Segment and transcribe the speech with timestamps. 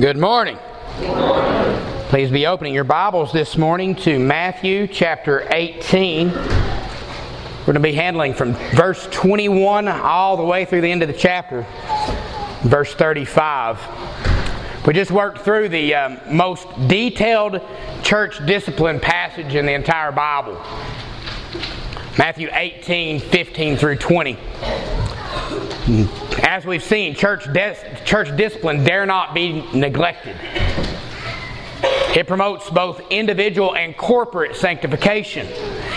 [0.00, 0.56] Good morning.
[2.08, 6.28] Please be opening your Bibles this morning to Matthew chapter 18.
[6.28, 11.08] We're going to be handling from verse 21 all the way through the end of
[11.08, 11.66] the chapter,
[12.62, 14.86] verse 35.
[14.86, 17.60] We just worked through the um, most detailed
[18.04, 20.62] church discipline passage in the entire Bible
[22.16, 24.38] Matthew 18, 15 through 20.
[26.42, 27.46] As we've seen, church,
[28.04, 30.36] church discipline dare not be neglected.
[32.16, 35.46] It promotes both individual and corporate sanctification.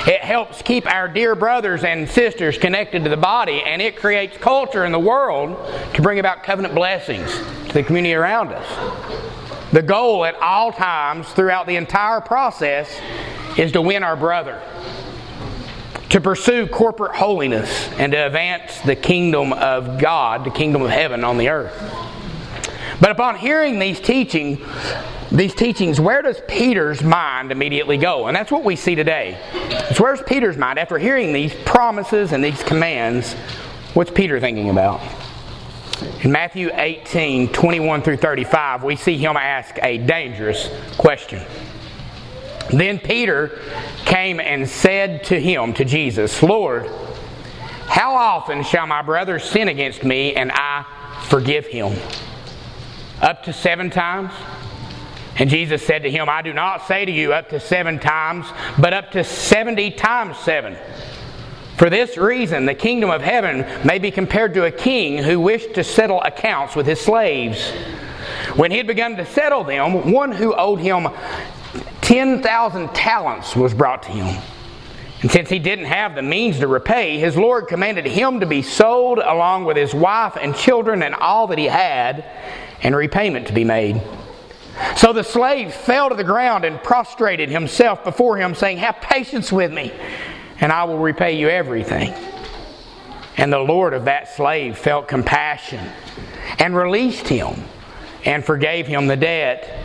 [0.08, 4.38] It helps keep our dear brothers and sisters connected to the body, and it creates
[4.38, 5.58] culture in the world
[5.94, 7.32] to bring about covenant blessings
[7.68, 9.72] to the community around us.
[9.72, 13.00] The goal at all times throughout the entire process
[13.58, 14.62] is to win our brother
[16.12, 21.24] to pursue corporate holiness and to advance the kingdom of God, the kingdom of heaven
[21.24, 21.74] on the earth.
[23.00, 24.62] But upon hearing these teaching,
[25.32, 28.28] these teachings, where does Peter's mind immediately go?
[28.28, 29.40] And that's what we see today.
[29.96, 33.34] So where's Peter's mind after hearing these promises and these commands?
[33.94, 35.02] What's Peter thinking about?
[36.24, 41.42] In Matthew 18, 21 through 35, we see him ask a dangerous question.
[42.72, 43.60] Then Peter
[44.06, 46.88] came and said to him, to Jesus, Lord,
[47.86, 50.86] how often shall my brother sin against me and I
[51.28, 51.98] forgive him?
[53.22, 54.32] Up to seven times?
[55.38, 58.48] And Jesus said to him, I do not say to you up to seven times,
[58.80, 60.78] but up to seventy times seven.
[61.78, 65.74] For this reason, the kingdom of heaven may be compared to a king who wished
[65.76, 67.72] to settle accounts with his slaves.
[68.56, 71.08] When he had begun to settle them, one who owed him
[72.02, 74.42] 10,000 talents was brought to him.
[75.22, 78.64] And since he didn't have the means to repay, his Lord commanded him to be
[78.64, 82.26] sold along with his wife and children and all that he had,
[82.82, 84.02] and repayment to be made.
[84.96, 89.52] So the slave fell to the ground and prostrated himself before him, saying, Have patience
[89.52, 89.94] with me,
[90.60, 92.14] and I will repay you everything.
[93.38, 95.88] And the Lord of that slave felt compassion
[96.58, 97.64] and released him
[98.26, 99.80] and forgave him the debt.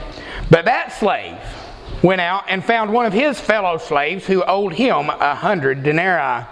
[0.50, 1.38] But that slave,
[2.02, 6.46] went out and found one of his fellow slaves who owed him a hundred denarii.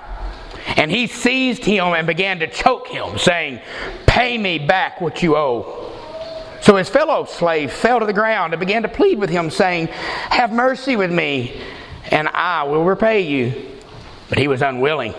[0.76, 3.60] And he seized him and began to choke him, saying,
[4.06, 5.92] Pay me back what you owe.
[6.62, 9.88] So his fellow slave fell to the ground and began to plead with him, saying,
[9.88, 11.60] Have mercy with me,
[12.10, 13.78] and I will repay you.
[14.30, 15.14] But he was unwilling.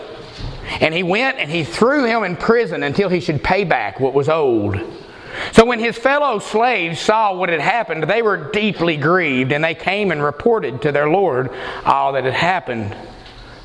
[0.80, 4.14] And he went and he threw him in prison until he should pay back what
[4.14, 4.84] was owed.
[5.52, 9.74] So when his fellow slaves saw what had happened, they were deeply grieved, and they
[9.74, 11.50] came and reported to their Lord
[11.84, 12.96] all that had happened.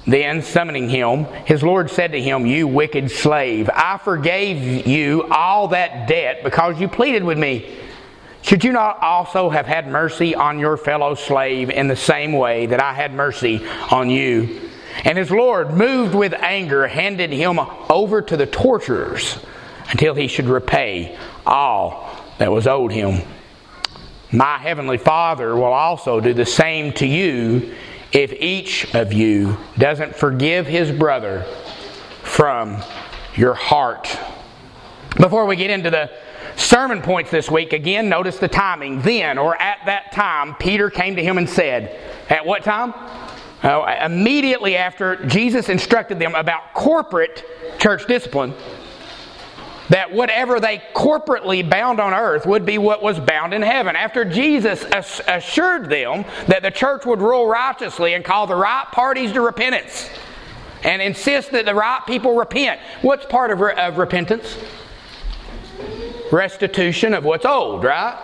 [0.07, 5.69] Then, summoning him, his Lord said to him, You wicked slave, I forgave you all
[5.69, 7.77] that debt because you pleaded with me.
[8.41, 12.65] Should you not also have had mercy on your fellow slave in the same way
[12.65, 14.71] that I had mercy on you?
[15.05, 19.37] And his Lord, moved with anger, handed him over to the torturers
[19.91, 23.21] until he should repay all that was owed him.
[24.31, 27.75] My heavenly Father will also do the same to you
[28.11, 31.43] if each of you doesn't forgive his brother
[32.23, 32.81] from
[33.35, 34.17] your heart.
[35.17, 36.11] Before we get into the
[36.55, 39.01] sermon points this week, again, notice the timing.
[39.01, 41.99] Then, or at that time, Peter came to him and said,
[42.29, 42.93] At what time?
[43.63, 47.43] Uh, immediately after Jesus instructed them about corporate
[47.79, 48.53] church discipline,
[49.91, 53.93] that whatever they corporately bound on earth would be what was bound in heaven.
[53.93, 54.85] After Jesus
[55.27, 60.09] assured them that the church would rule righteously and call the right parties to repentance
[60.83, 62.79] and insist that the right people repent.
[63.01, 64.57] What's part of, of repentance?
[66.31, 68.17] Restitution of what's old, right?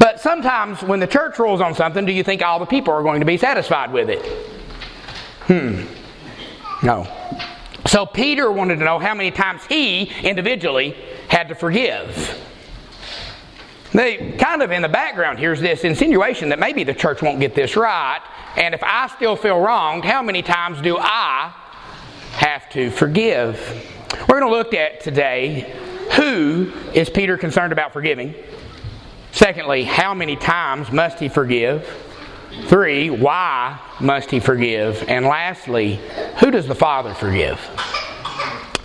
[0.00, 3.04] But sometimes when the church rules on something, do you think all the people are
[3.04, 4.26] going to be satisfied with it?
[5.46, 5.84] Hmm.
[6.84, 7.06] No.
[7.86, 10.96] So Peter wanted to know how many times he individually
[11.28, 12.42] had to forgive.
[13.92, 17.54] They kind of in the background here's this insinuation that maybe the church won't get
[17.54, 18.20] this right,
[18.56, 21.54] and if I still feel wronged, how many times do I
[22.32, 23.58] have to forgive?
[24.28, 25.72] We're going to look at today
[26.12, 28.34] who is Peter concerned about forgiving?
[29.32, 32.05] Secondly, how many times must he forgive?
[32.64, 35.04] Three, why must he forgive?
[35.08, 36.00] And lastly,
[36.40, 37.60] who does the Father forgive?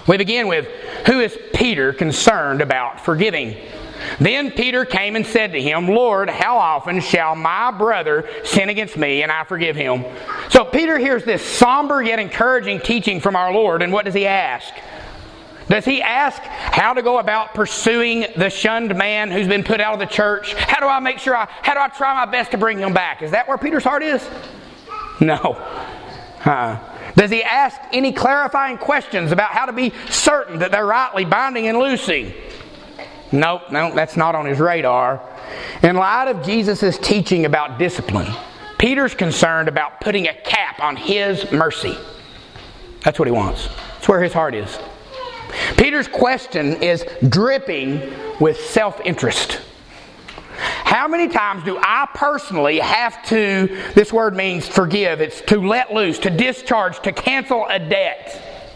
[0.07, 0.67] We begin with
[1.07, 3.57] who is Peter concerned about forgiving?
[4.19, 8.97] Then Peter came and said to him, Lord, how often shall my brother sin against
[8.97, 10.05] me and I forgive him?
[10.49, 14.25] So Peter hears this somber yet encouraging teaching from our Lord, and what does he
[14.27, 14.73] ask?
[15.71, 19.93] Does he ask how to go about pursuing the shunned man who's been put out
[19.93, 20.53] of the church?
[20.53, 22.93] How do I make sure I, how do I try my best to bring him
[22.93, 23.21] back?
[23.21, 24.29] Is that where Peter's heart is?
[25.21, 25.55] No.
[26.43, 26.77] Uh,
[27.15, 31.67] does he ask any clarifying questions about how to be certain that they're rightly binding
[31.67, 32.33] and loosing?
[33.31, 35.25] Nope, no, that's not on his radar.
[35.83, 38.27] In light of Jesus' teaching about discipline,
[38.77, 41.97] Peter's concerned about putting a cap on his mercy.
[43.05, 43.69] That's what he wants.
[43.93, 44.77] That's where his heart is.
[45.81, 49.59] Peter's question is dripping with self interest.
[50.55, 55.91] How many times do I personally have to, this word means forgive, it's to let
[55.91, 58.69] loose, to discharge, to cancel a debt?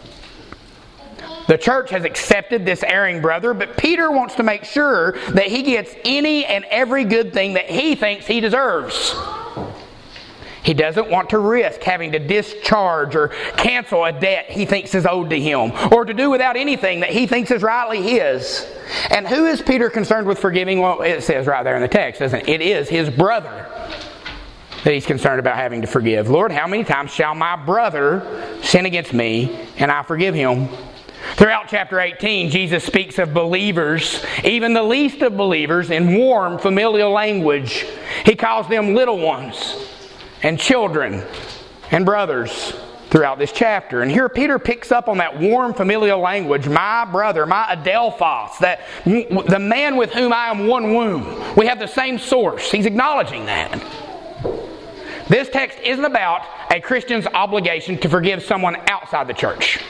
[1.46, 5.62] The church has accepted this erring brother, but Peter wants to make sure that he
[5.62, 9.14] gets any and every good thing that he thinks he deserves.
[10.66, 15.06] He doesn't want to risk having to discharge or cancel a debt he thinks is
[15.06, 18.66] owed to him, or to do without anything that he thinks is rightly his.
[19.10, 20.80] And who is Peter concerned with forgiving?
[20.80, 22.48] Well, it says right there in the text, doesn't it?
[22.48, 23.70] It is his brother
[24.82, 26.28] that he's concerned about having to forgive.
[26.28, 30.68] Lord, how many times shall my brother sin against me and I forgive him?
[31.36, 37.12] Throughout chapter 18, Jesus speaks of believers, even the least of believers, in warm familial
[37.12, 37.86] language.
[38.24, 39.92] He calls them little ones
[40.42, 41.24] and children
[41.90, 42.74] and brothers
[43.10, 44.02] throughout this chapter.
[44.02, 48.80] And here Peter picks up on that warm familial language, my brother, my adelphos, that
[49.04, 51.54] the man with whom I am one womb.
[51.56, 52.70] We have the same source.
[52.70, 53.80] He's acknowledging that.
[55.28, 59.80] This text isn't about a Christian's obligation to forgive someone outside the church.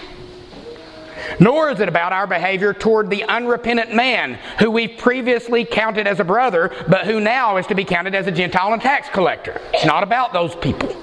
[1.40, 6.20] Nor is it about our behavior toward the unrepentant man who we've previously counted as
[6.20, 9.60] a brother, but who now is to be counted as a Gentile and tax collector.
[9.74, 10.94] It's not about those people.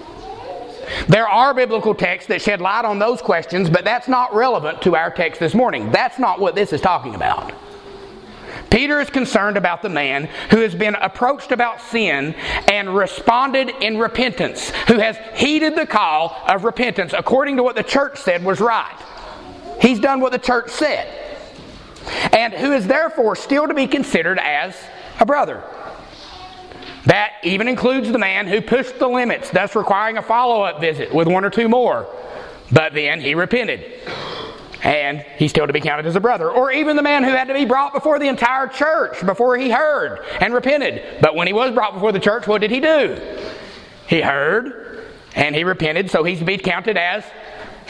[1.07, 4.95] There are biblical texts that shed light on those questions, but that's not relevant to
[4.95, 5.91] our text this morning.
[5.91, 7.53] That's not what this is talking about.
[8.69, 12.33] Peter is concerned about the man who has been approached about sin
[12.71, 17.83] and responded in repentance, who has heeded the call of repentance according to what the
[17.83, 18.97] church said was right.
[19.83, 21.09] He's done what the church said.
[22.31, 24.75] And who is therefore still to be considered as
[25.19, 25.61] a brother.
[27.05, 31.13] That even includes the man who pushed the limits, thus requiring a follow up visit
[31.13, 32.07] with one or two more.
[32.71, 33.83] But then he repented.
[34.83, 36.49] And he's still to be counted as a brother.
[36.49, 39.69] Or even the man who had to be brought before the entire church before he
[39.69, 41.19] heard and repented.
[41.19, 43.19] But when he was brought before the church, what did he do?
[44.07, 47.25] He heard and he repented, so he's to be counted as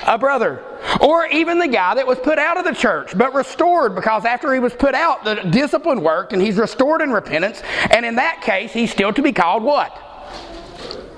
[0.06, 0.64] a brother.
[1.02, 4.54] Or even the guy that was put out of the church but restored because after
[4.54, 7.62] he was put out, the discipline worked and he's restored in repentance.
[7.92, 9.98] And in that case, he's still to be called what?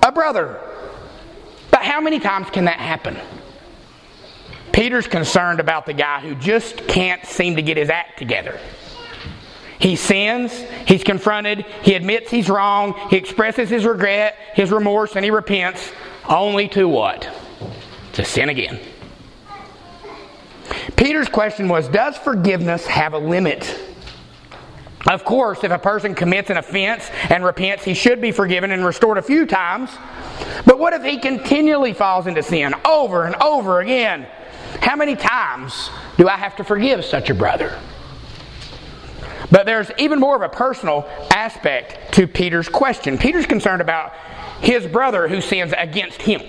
[0.02, 0.60] A brother.
[1.70, 3.16] But how many times can that happen?
[4.72, 8.60] Peter's concerned about the guy who just can't seem to get his act together.
[9.78, 10.52] He sins,
[10.86, 15.92] he's confronted, he admits he's wrong, he expresses his regret, his remorse, and he repents,
[16.28, 17.28] only to what?
[18.16, 18.80] To sin again.
[20.96, 23.80] Peter's question was Does forgiveness have a limit?
[25.08, 28.84] Of course, if a person commits an offense and repents, he should be forgiven and
[28.84, 29.90] restored a few times.
[30.64, 34.26] But what if he continually falls into sin over and over again?
[34.80, 37.78] How many times do I have to forgive such a brother?
[39.50, 43.16] But there's even more of a personal aspect to Peter's question.
[43.16, 44.12] Peter's concerned about
[44.60, 46.40] his brother who sins against him.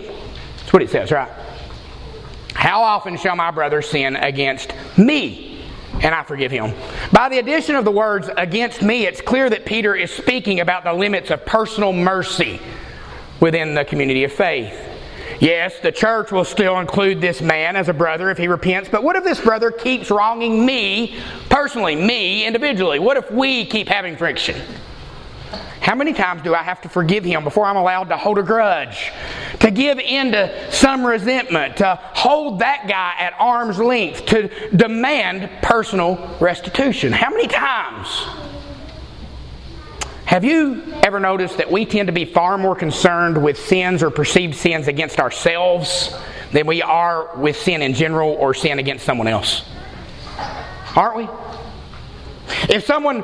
[0.58, 1.30] That's what it says, right?
[2.58, 5.64] How often shall my brother sin against me?
[6.02, 6.74] And I forgive him.
[7.12, 10.84] By the addition of the words against me, it's clear that Peter is speaking about
[10.84, 12.60] the limits of personal mercy
[13.40, 14.74] within the community of faith.
[15.40, 19.04] Yes, the church will still include this man as a brother if he repents, but
[19.04, 21.16] what if this brother keeps wronging me
[21.50, 22.98] personally, me individually?
[22.98, 24.60] What if we keep having friction?
[25.88, 28.44] How many times do I have to forgive him before I'm allowed to hold a
[28.44, 29.10] grudge?
[29.62, 35.50] To give in to some resentment, to hold that guy at arm's length, to demand
[35.62, 37.14] personal restitution?
[37.14, 38.06] How many times?
[40.26, 44.10] Have you ever noticed that we tend to be far more concerned with sins or
[44.10, 46.14] perceived sins against ourselves
[46.52, 49.64] than we are with sin in general or sin against someone else?
[50.98, 51.30] Aren't we?
[52.76, 53.24] If someone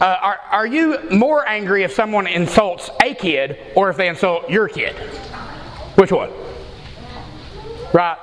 [0.00, 4.48] uh, are, are you more angry if someone insults a kid or if they insult
[4.50, 4.94] your kid?
[5.96, 6.30] Which one?
[7.92, 8.16] Right?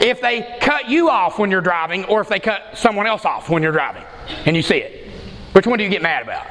[0.00, 3.48] If they cut you off when you're driving or if they cut someone else off
[3.48, 4.04] when you're driving
[4.46, 5.08] and you see it,
[5.52, 6.46] which one do you get mad about?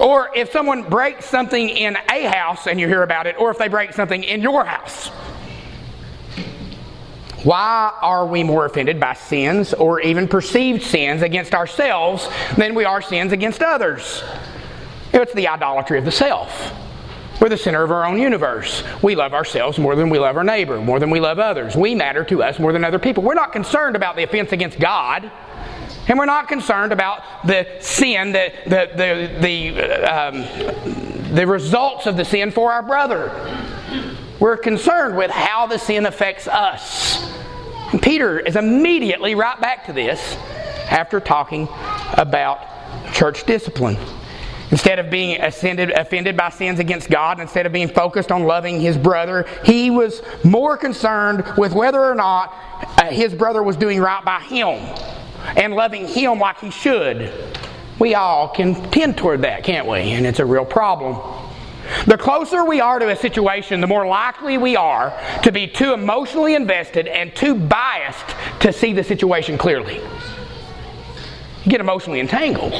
[0.00, 3.58] Or if someone breaks something in a house and you hear about it, or if
[3.58, 5.10] they break something in your house.
[7.44, 12.86] Why are we more offended by sins or even perceived sins against ourselves than we
[12.86, 14.24] are sins against others?
[15.12, 16.72] It's the idolatry of the self.
[17.40, 18.82] We're the center of our own universe.
[19.02, 21.76] We love ourselves more than we love our neighbor, more than we love others.
[21.76, 23.22] We matter to us more than other people.
[23.22, 25.30] We're not concerned about the offense against God.
[26.08, 32.16] And we're not concerned about the sin, the, the, the, the, um, the results of
[32.16, 33.30] the sin for our brother.
[34.40, 37.32] We're concerned with how the sin affects us.
[37.92, 40.36] And Peter is immediately right back to this
[40.90, 41.68] after talking
[42.14, 42.66] about
[43.12, 43.96] church discipline.
[44.70, 48.80] Instead of being offended, offended by sins against God, instead of being focused on loving
[48.80, 52.52] his brother, he was more concerned with whether or not
[52.98, 54.80] uh, his brother was doing right by him
[55.56, 57.32] and loving him like he should.
[58.00, 59.98] We all can tend toward that, can't we?
[59.98, 61.20] And it's a real problem.
[62.06, 65.94] The closer we are to a situation, the more likely we are to be too
[65.94, 69.96] emotionally invested and too biased to see the situation clearly.
[71.64, 72.74] You get emotionally entangled.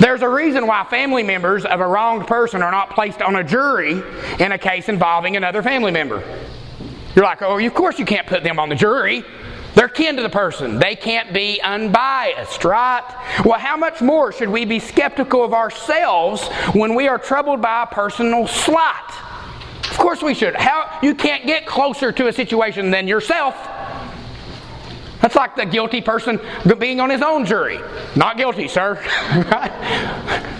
[0.00, 3.44] There's a reason why family members of a wronged person are not placed on a
[3.44, 4.02] jury
[4.40, 6.24] in a case involving another family member.
[7.14, 9.24] You're like, oh, of course you can't put them on the jury.
[9.74, 10.78] They're kin to the person.
[10.78, 13.04] They can't be unbiased, right?
[13.44, 17.84] Well, how much more should we be skeptical of ourselves when we are troubled by
[17.84, 19.10] a personal slight?
[19.90, 20.56] Of course we should.
[20.56, 23.54] How you can't get closer to a situation than yourself.
[25.20, 26.40] That's like the guilty person
[26.78, 27.80] being on his own jury.
[28.14, 28.96] Not guilty, sir.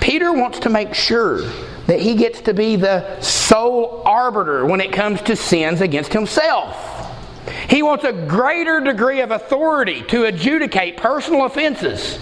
[0.00, 1.42] Peter wants to make sure
[1.86, 6.97] that he gets to be the sole arbiter when it comes to sins against himself.
[7.68, 12.18] He wants a greater degree of authority to adjudicate personal offenses.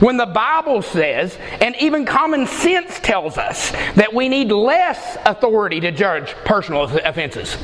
[0.00, 5.80] When the Bible says, and even common sense tells us, that we need less authority
[5.80, 7.56] to judge personal offenses.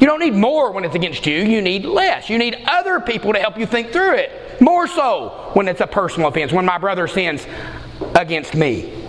[0.00, 2.28] You don't need more when it's against you, you need less.
[2.28, 4.60] You need other people to help you think through it.
[4.60, 7.46] More so when it's a personal offense, when my brother sins
[8.14, 9.05] against me.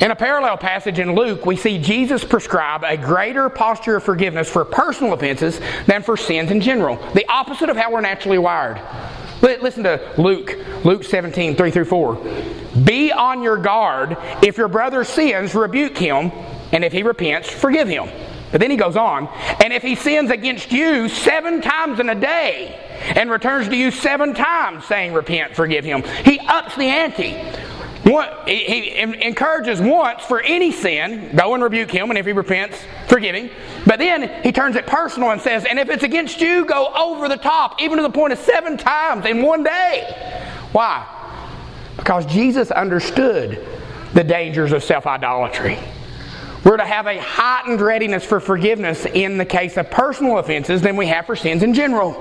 [0.00, 4.48] In a parallel passage in Luke, we see Jesus prescribe a greater posture of forgiveness
[4.48, 6.96] for personal offenses than for sins in general.
[7.14, 8.80] The opposite of how we're naturally wired.
[9.40, 12.14] Listen to Luke, Luke 17, 3 through 4.
[12.84, 14.16] Be on your guard.
[14.42, 16.30] If your brother sins, rebuke him,
[16.70, 18.08] and if he repents, forgive him.
[18.52, 19.28] But then he goes on,
[19.62, 22.78] and if he sins against you seven times in a day
[23.16, 27.36] and returns to you seven times saying, Repent, forgive him, he ups the ante.
[28.46, 33.34] He encourages once for any sin, go and rebuke him, and if he repents, forgive
[33.34, 33.50] him.
[33.86, 37.28] But then he turns it personal and says, and if it's against you, go over
[37.28, 40.04] the top, even to the point of seven times in one day.
[40.72, 41.06] Why?
[41.96, 43.66] Because Jesus understood
[44.14, 45.78] the dangers of self idolatry.
[46.64, 50.96] We're to have a heightened readiness for forgiveness in the case of personal offenses than
[50.96, 52.14] we have for sins in general.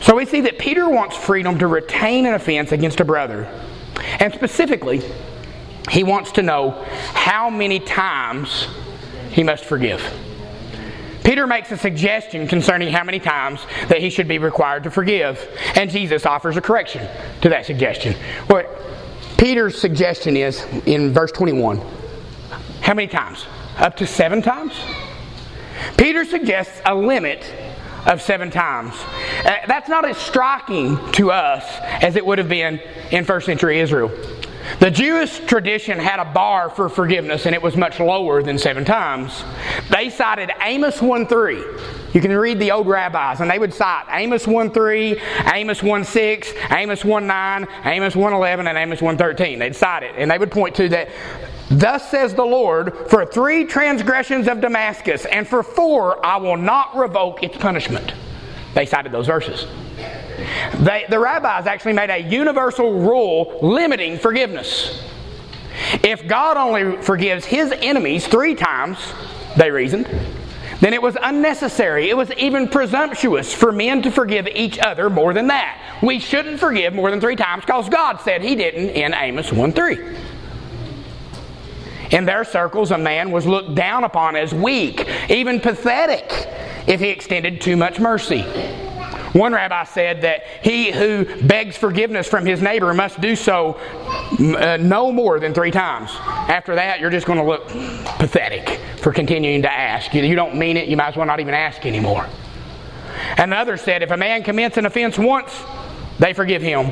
[0.00, 3.48] So we see that Peter wants freedom to retain an offense against a brother
[4.18, 5.02] and specifically,
[5.90, 8.68] he wants to know how many times
[9.30, 10.02] he must forgive.
[11.24, 15.48] Peter makes a suggestion concerning how many times that he should be required to forgive,
[15.74, 17.06] and Jesus offers a correction
[17.42, 18.14] to that suggestion.
[18.46, 18.68] What
[19.36, 21.80] Peter's suggestion is in verse 21
[22.80, 23.46] how many times?
[23.78, 24.72] Up to seven times?
[25.96, 27.44] Peter suggests a limit
[28.06, 28.94] of seven times.
[29.44, 31.64] Uh, that's not as striking to us
[32.02, 32.80] as it would have been
[33.10, 34.10] in first century Israel.
[34.78, 38.84] The Jewish tradition had a bar for forgiveness and it was much lower than seven
[38.84, 39.42] times.
[39.90, 41.64] They cited Amos 1 3.
[42.12, 45.20] You can read the old rabbis and they would cite Amos 1 3,
[45.54, 49.58] Amos 1 6, Amos 1 9, Amos 1 11, and Amos 1 13.
[49.58, 51.08] They'd cite it and they would point to that
[51.70, 56.96] Thus says the Lord, for three transgressions of Damascus, and for four I will not
[56.96, 58.12] revoke its punishment.
[58.74, 59.66] They cited those verses.
[60.78, 65.04] They, the rabbis actually made a universal rule limiting forgiveness.
[66.02, 68.98] If God only forgives his enemies three times,
[69.56, 70.08] they reasoned,
[70.80, 72.08] then it was unnecessary.
[72.10, 75.98] It was even presumptuous for men to forgive each other more than that.
[76.02, 79.72] We shouldn't forgive more than three times because God said he didn't in Amos 1
[79.72, 80.16] 3.
[82.10, 86.48] In their circles, a man was looked down upon as weak, even pathetic,
[86.86, 88.42] if he extended too much mercy.
[89.32, 93.74] One rabbi said that he who begs forgiveness from his neighbor must do so
[94.58, 96.10] uh, no more than three times.
[96.18, 97.68] After that, you're just going to look
[98.18, 100.12] pathetic for continuing to ask.
[100.14, 102.26] You, you don't mean it, you might as well not even ask anymore.
[103.38, 105.62] Another said if a man commits an offense once,
[106.18, 106.90] they forgive him.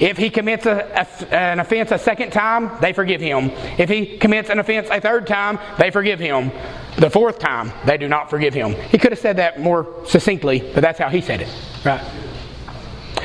[0.00, 3.50] If he commits a, a, an offense a second time, they forgive him.
[3.78, 6.52] If he commits an offense a third time, they forgive him.
[6.96, 8.74] The fourth time, they do not forgive him.
[8.90, 11.48] He could have said that more succinctly, but that's how he said it.
[11.84, 12.04] Right?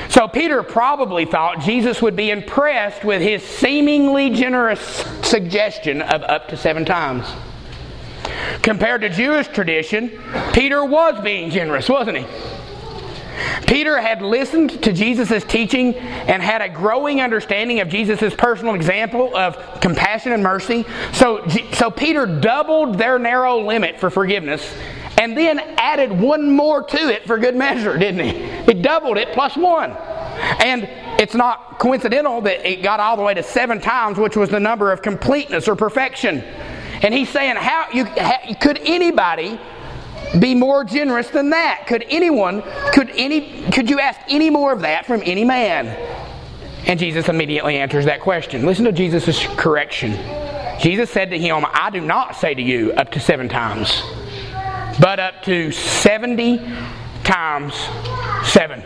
[0.10, 4.82] So Peter probably thought Jesus would be impressed with his seemingly generous
[5.24, 7.27] suggestion of up to seven times.
[8.62, 10.12] Compared to Jewish tradition,
[10.53, 12.25] Peter was being generous, wasn't he?
[13.67, 19.35] Peter had listened to Jesus' teaching and had a growing understanding of Jesus' personal example
[19.35, 20.85] of compassion and mercy.
[21.13, 24.73] So, so Peter doubled their narrow limit for forgiveness
[25.19, 28.71] and then added one more to it for good measure, didn't he?
[28.71, 29.91] He doubled it plus one.
[29.91, 34.49] And it's not coincidental that it got all the way to seven times, which was
[34.49, 36.41] the number of completeness or perfection.
[37.03, 39.59] And he's saying, how you how, could anybody
[40.39, 41.85] be more generous than that?
[41.87, 42.63] Could anyone,
[42.93, 45.87] could any, could you ask any more of that from any man?
[46.85, 48.65] And Jesus immediately answers that question.
[48.65, 50.11] Listen to Jesus' correction.
[50.79, 54.01] Jesus said to him, I do not say to you up to seven times,
[54.99, 56.59] but up to 70
[57.23, 57.73] times
[58.43, 58.83] seven.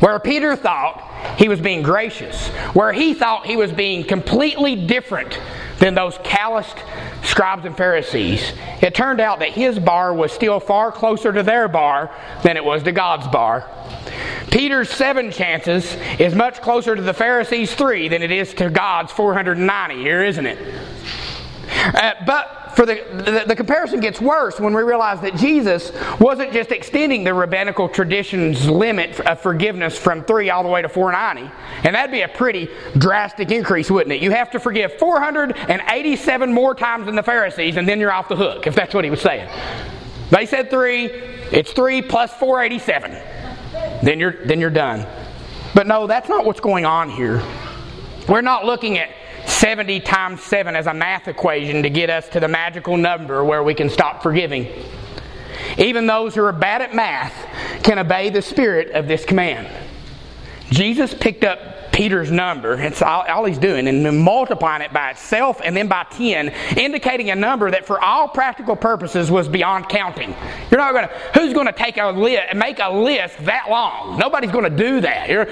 [0.00, 1.02] Where Peter thought
[1.38, 5.40] he was being gracious, where he thought he was being completely different
[5.78, 6.76] than those calloused
[7.22, 8.52] scribes and Pharisees.
[8.80, 12.64] It turned out that his bar was still far closer to their bar than it
[12.64, 13.68] was to God's bar.
[14.50, 19.12] Peter's seven chances is much closer to the Pharisees' three than it is to God's
[19.12, 20.58] 490 here, isn't it?
[21.94, 26.52] Uh, but for the, the, the, comparison gets worse when we realize that Jesus wasn't
[26.52, 31.52] just extending the rabbinical tradition's limit of forgiveness from 3 all the way to 490.
[31.82, 34.22] And that'd be a pretty drastic increase, wouldn't it?
[34.22, 38.36] You have to forgive 487 more times than the Pharisees, and then you're off the
[38.36, 39.50] hook, if that's what he was saying.
[40.30, 43.10] They said 3, it's 3 plus 487.
[44.04, 45.04] Then you're, then you're done.
[45.74, 47.42] But no, that's not what's going on here.
[48.28, 49.10] We're not looking at
[49.48, 53.62] 70 times 7 as a math equation to get us to the magical number where
[53.62, 54.68] we can stop forgiving.
[55.78, 57.34] Even those who are bad at math
[57.82, 59.68] can obey the spirit of this command.
[60.70, 62.74] Jesus picked up Peter's number.
[62.74, 67.30] It's all, all, he's doing, and multiplying it by itself and then by 10, indicating
[67.30, 70.32] a number that for all practical purposes was beyond counting.
[70.70, 73.68] You're not going to, who's going to take a list, and make a list that
[73.68, 74.16] long?
[74.16, 75.28] Nobody's going to do that.
[75.28, 75.46] You're,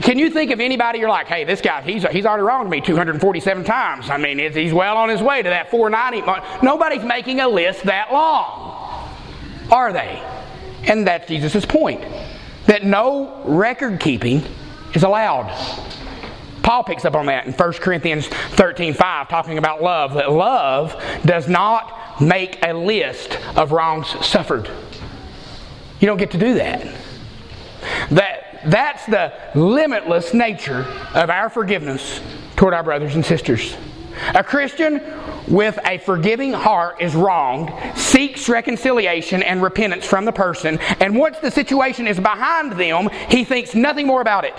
[0.00, 2.80] can you think of anybody you're like, hey, this guy, he's, he's already wronged me
[2.80, 4.08] 247 times.
[4.08, 6.64] I mean, he's well on his way to that 490.
[6.64, 9.10] Nobody's making a list that long,
[9.72, 10.22] are they?
[10.84, 12.04] And that's Jesus' point.
[12.66, 14.44] That no record keeping
[14.94, 15.48] is allowed.
[16.62, 21.02] Paul picks up on that in 1 Corinthians 13 5, talking about love, that love
[21.24, 24.70] does not make a list of wrongs suffered.
[26.00, 26.86] You don't get to do that.
[28.10, 32.20] That, that's the limitless nature of our forgiveness
[32.56, 33.76] toward our brothers and sisters.
[34.34, 35.00] A Christian
[35.48, 41.38] with a forgiving heart is wronged, seeks reconciliation and repentance from the person, and once
[41.38, 44.54] the situation is behind them, he thinks nothing more about it.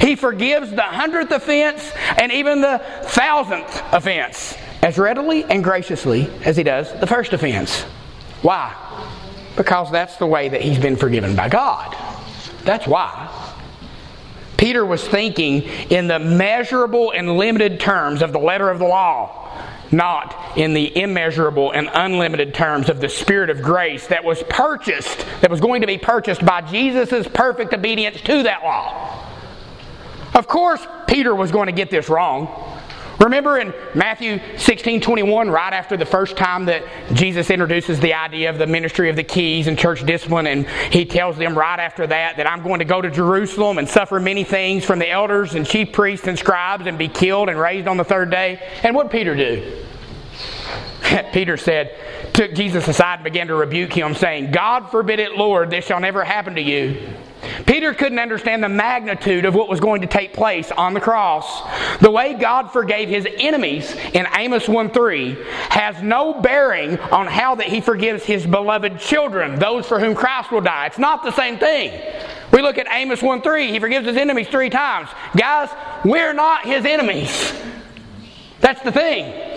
[0.00, 6.56] He forgives the hundredth offense and even the thousandth offense as readily and graciously as
[6.56, 7.82] he does the first offense.
[8.42, 8.74] Why?
[9.56, 11.96] Because that's the way that he's been forgiven by God.
[12.64, 13.28] That's why.
[14.56, 19.58] Peter was thinking in the measurable and limited terms of the letter of the law,
[19.90, 25.24] not in the immeasurable and unlimited terms of the Spirit of grace that was purchased,
[25.40, 29.29] that was going to be purchased by Jesus' perfect obedience to that law.
[30.34, 32.70] Of course, Peter was going to get this wrong.
[33.20, 38.48] Remember in Matthew 16 21, right after the first time that Jesus introduces the idea
[38.48, 42.06] of the ministry of the keys and church discipline, and he tells them right after
[42.06, 45.54] that that I'm going to go to Jerusalem and suffer many things from the elders
[45.54, 48.66] and chief priests and scribes and be killed and raised on the third day.
[48.82, 49.84] And what Peter do?
[51.34, 51.94] Peter said,
[52.32, 56.00] took Jesus aside and began to rebuke him, saying, God forbid it, Lord, this shall
[56.00, 57.12] never happen to you.
[57.70, 61.62] Peter couldn't understand the magnitude of what was going to take place on the cross.
[62.00, 65.36] The way God forgave his enemies in Amos 1 3
[65.68, 70.50] has no bearing on how that he forgives his beloved children, those for whom Christ
[70.50, 70.86] will die.
[70.86, 71.92] It's not the same thing.
[72.52, 75.08] We look at Amos 1 3, he forgives his enemies three times.
[75.36, 75.68] Guys,
[76.04, 77.54] we're not his enemies.
[78.60, 79.49] That's the thing.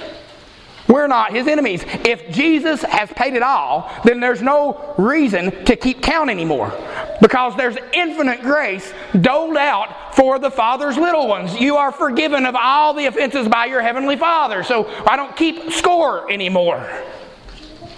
[0.87, 1.83] We're not his enemies.
[2.05, 6.73] If Jesus has paid it all, then there's no reason to keep count anymore.
[7.21, 11.57] Because there's infinite grace doled out for the Father's little ones.
[11.59, 14.63] You are forgiven of all the offenses by your Heavenly Father.
[14.63, 16.85] So I don't keep score anymore.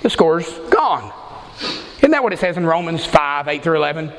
[0.04, 1.12] The score's gone.
[1.98, 4.14] Isn't that what it says in Romans 5 8 through 11?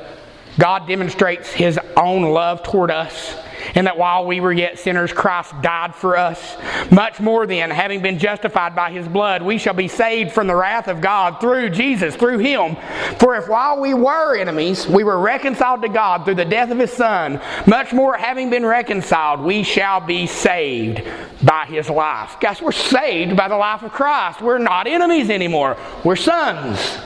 [0.59, 3.35] God demonstrates his own love toward us
[3.75, 6.57] and that while we were yet sinners, Christ died for us.
[6.91, 10.55] Much more then, having been justified by his blood, we shall be saved from the
[10.55, 12.75] wrath of God through Jesus, through him.
[13.19, 16.79] For if while we were enemies, we were reconciled to God through the death of
[16.79, 21.03] his Son, much more having been reconciled, we shall be saved
[21.43, 22.37] by his life.
[22.39, 24.41] Guys, we're saved by the life of Christ.
[24.41, 26.97] We're not enemies anymore, we're sons.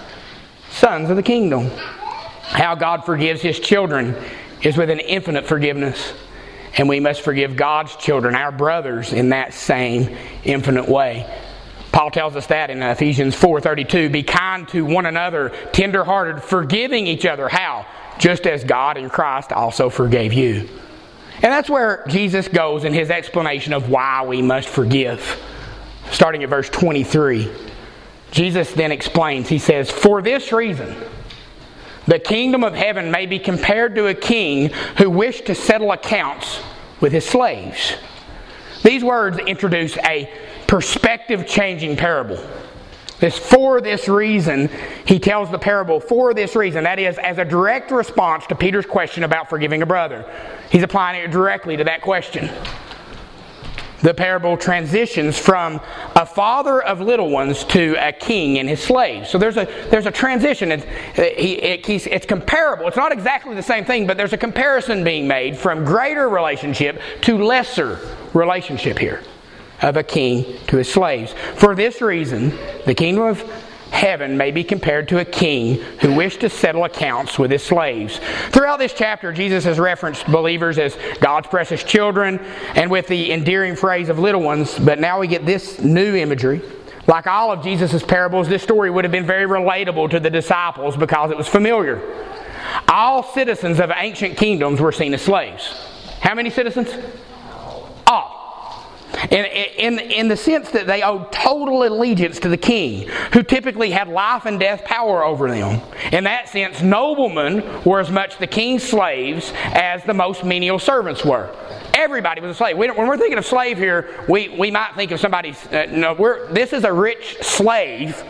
[0.70, 1.70] Sons of the kingdom.
[2.42, 4.16] How God forgives his children
[4.62, 6.14] is with an infinite forgiveness.
[6.78, 11.30] And we must forgive God's children, our brothers, in that same infinite way.
[11.92, 17.26] Paul tells us that in Ephesians 4:32, be kind to one another, tenderhearted, forgiving each
[17.26, 17.50] other.
[17.50, 17.86] How?
[18.18, 20.70] Just as God in Christ also forgave you.
[21.44, 25.40] And that's where Jesus goes in his explanation of why we must forgive.
[26.12, 27.52] Starting at verse 23.
[28.32, 30.96] Jesus then explains, he says, For this reason,
[32.12, 36.60] the kingdom of heaven may be compared to a king who wished to settle accounts
[37.00, 37.94] with his slaves.
[38.84, 40.30] These words introduce a
[40.68, 42.46] perspective changing parable.
[43.22, 44.70] This for this reason,
[45.06, 46.84] he tells the parable for this reason.
[46.84, 50.30] That is, as a direct response to Peter's question about forgiving a brother.
[50.70, 52.50] He's applying it directly to that question
[54.02, 55.80] the parable transitions from
[56.16, 59.30] a father of little ones to a king and his slaves.
[59.30, 60.72] So there's a there's a transition.
[60.72, 60.86] It's,
[61.16, 62.88] it, it's comparable.
[62.88, 67.02] It's not exactly the same thing, but there's a comparison being made from greater relationship
[67.22, 68.00] to lesser
[68.34, 69.22] relationship here
[69.82, 71.34] of a king to his slaves.
[71.56, 73.44] For this reason, the kingdom of
[73.92, 78.20] heaven may be compared to a king who wished to settle accounts with his slaves.
[78.50, 82.40] Throughout this chapter, Jesus has referenced believers as God's precious children
[82.76, 86.62] and with the endearing phrase of little ones, but now we get this new imagery.
[87.08, 90.96] Like all of Jesus' parables, this story would have been very relatable to the disciples
[90.96, 92.02] because it was familiar.
[92.88, 95.74] All citizens of ancient kingdoms were seen as slaves.
[96.22, 96.90] How many citizens?
[98.08, 98.41] All.
[99.30, 103.92] In, in, in the sense that they owed total allegiance to the king, who typically
[103.92, 105.82] had life and death power over them.
[106.12, 111.24] In that sense, noblemen were as much the king's slaves as the most menial servants
[111.24, 111.56] were.
[111.94, 112.78] Everybody was a slave.
[112.78, 115.56] We when we're thinking of slave here, we, we might think of somebody.
[115.72, 118.24] Uh, no, we're, this is a rich slave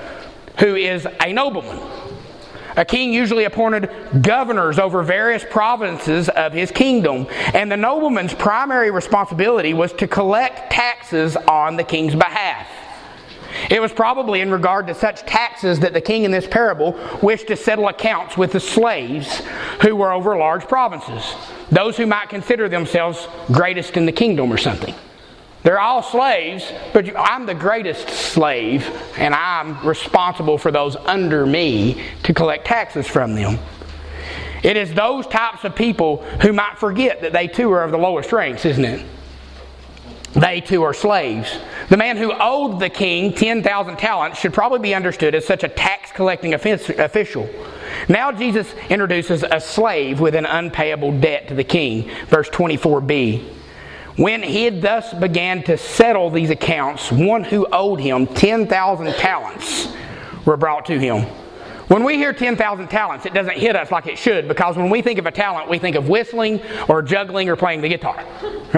[0.60, 1.80] who is a nobleman.
[2.78, 3.90] A king usually appointed
[4.22, 10.72] governors over various provinces of his kingdom, and the nobleman's primary responsibility was to collect
[10.72, 12.68] taxes on the king's behalf.
[13.70, 17.48] It was probably in regard to such taxes that the king in this parable wished
[17.48, 19.42] to settle accounts with the slaves
[19.82, 21.36] who were over large provinces,
[21.70, 24.96] those who might consider themselves greatest in the kingdom or something.
[25.64, 32.04] They're all slaves, but I'm the greatest slave, and I'm responsible for those under me
[32.24, 33.60] to collect taxes from them.
[34.64, 37.98] It is those types of people who might forget that they too are of the
[37.98, 39.06] lowest ranks, isn't it?
[40.34, 41.60] They too are slaves.
[41.90, 45.68] The man who owed the king 10,000 talents should probably be understood as such a
[45.68, 47.50] tax collecting official.
[48.08, 52.10] Now Jesus introduces a slave with an unpayable debt to the king.
[52.28, 53.61] Verse 24b.
[54.18, 59.88] When he had thus began to settle these accounts, one who owed him 10,000 talents
[60.46, 61.24] were brought to him.
[61.88, 65.02] When we hear 10,000 talents, it doesn't hit us like it should because when we
[65.02, 68.18] think of a talent, we think of whistling or juggling or playing the guitar.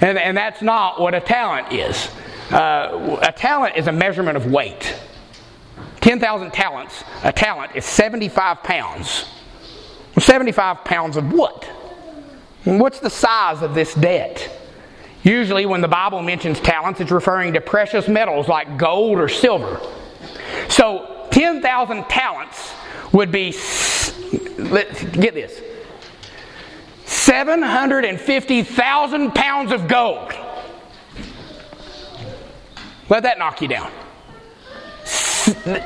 [0.00, 2.10] and, and that's not what a talent is.
[2.50, 4.94] Uh, a talent is a measurement of weight.
[6.00, 9.26] 10,000 talents, a talent is 75 pounds.
[10.18, 11.68] 75 pounds of what?
[12.64, 14.50] What's the size of this debt?
[15.22, 19.80] Usually, when the Bible mentions talents, it's referring to precious metals like gold or silver.
[20.68, 22.72] So, 10,000 talents
[23.12, 23.52] would be,
[24.58, 25.60] let's get this,
[27.04, 30.32] 750,000 pounds of gold.
[33.10, 33.90] Let that knock you down.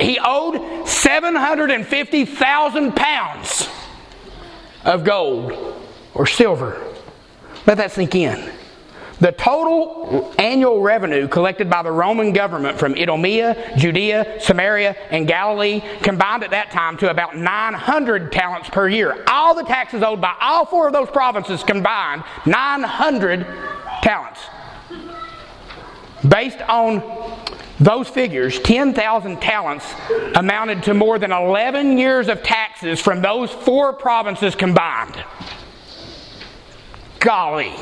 [0.00, 3.68] He owed 750,000 pounds
[4.84, 5.74] of gold
[6.14, 6.83] or silver.
[7.66, 8.53] Let that sink in.
[9.21, 15.83] The total annual revenue collected by the Roman government from Idumea, Judea, Samaria, and Galilee
[16.03, 19.25] combined at that time to about 900 talents per year.
[19.27, 23.44] All the taxes owed by all four of those provinces combined, 900
[24.03, 24.40] talents.
[26.29, 27.03] Based on
[27.81, 29.87] those figures, 10,000 talents
[30.37, 35.25] amounted to more than 11 years of taxes from those four provinces combined.
[37.20, 37.74] Golly.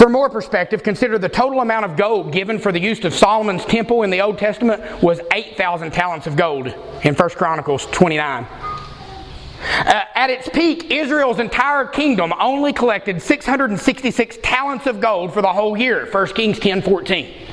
[0.00, 3.66] For more perspective, consider the total amount of gold given for the use of Solomon's
[3.66, 6.68] temple in the Old Testament was 8,000 talents of gold
[7.02, 8.44] in 1 Chronicles 29.
[8.44, 15.52] Uh, at its peak, Israel's entire kingdom only collected 666 talents of gold for the
[15.52, 16.08] whole year.
[16.10, 17.46] 1 Kings 10 14.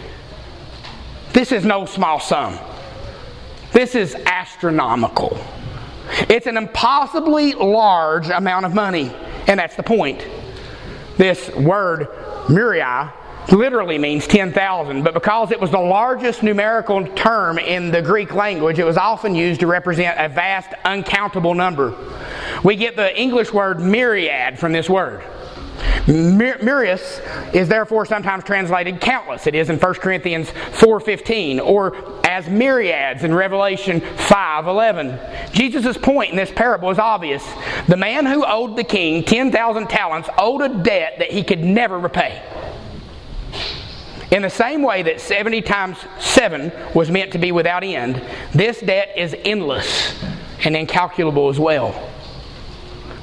[1.34, 2.58] This is no small sum.
[3.74, 5.38] This is astronomical.
[6.30, 9.12] It's an impossibly large amount of money,
[9.48, 10.26] and that's the point.
[11.18, 12.08] This word,
[12.50, 13.14] Muriah,
[13.52, 18.78] literally means 10,000, but because it was the largest numerical term in the Greek language,
[18.80, 21.94] it was often used to represent a vast, uncountable number.
[22.64, 25.24] We get the English word myriad from this word.
[26.08, 27.22] Myrius
[27.54, 29.46] is therefore sometimes translated countless.
[29.48, 35.20] It is in 1 Corinthians 4:15 or as myriads in Revelation 5:11.
[35.52, 37.46] Jesus' point in this parable is obvious.
[37.88, 42.00] The man who owed the king 10,000 talents owed a debt that he could never
[42.00, 42.42] repay.
[44.30, 48.22] In the same way that 70 times 7 was meant to be without end,
[48.54, 50.22] this debt is endless
[50.66, 51.96] and incalculable as well.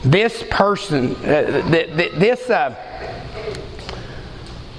[0.05, 2.75] This person, uh, th- th- this uh,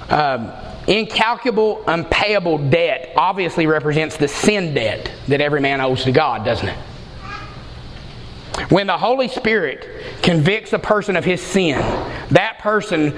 [0.09, 6.45] uh, incalculable, unpayable debt obviously represents the sin debt that every man owes to God,
[6.45, 6.77] doesn't it?
[8.69, 9.88] When the Holy Spirit
[10.21, 11.79] convicts a person of his sin,
[12.29, 13.17] that person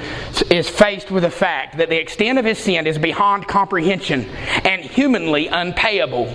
[0.49, 4.25] is faced with the fact that the extent of his sin is beyond comprehension
[4.63, 6.25] and humanly unpayable.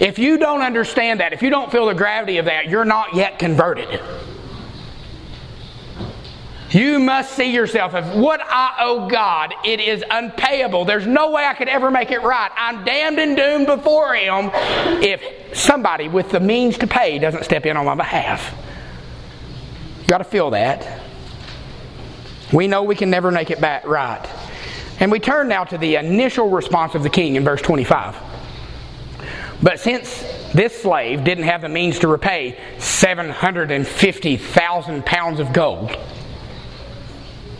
[0.00, 3.14] If you don't understand that, if you don't feel the gravity of that, you're not
[3.14, 4.00] yet converted.
[6.76, 9.54] You must see yourself as what I owe God.
[9.64, 10.84] It is unpayable.
[10.84, 12.50] There's no way I could ever make it right.
[12.54, 14.50] I'm damned and doomed before Him
[15.02, 15.22] if
[15.56, 18.54] somebody with the means to pay doesn't step in on my behalf.
[20.02, 21.00] You got to feel that.
[22.52, 24.28] We know we can never make it back right.
[25.00, 28.14] And we turn now to the initial response of the king in verse 25.
[29.62, 35.96] But since this slave didn't have the means to repay 750,000 pounds of gold,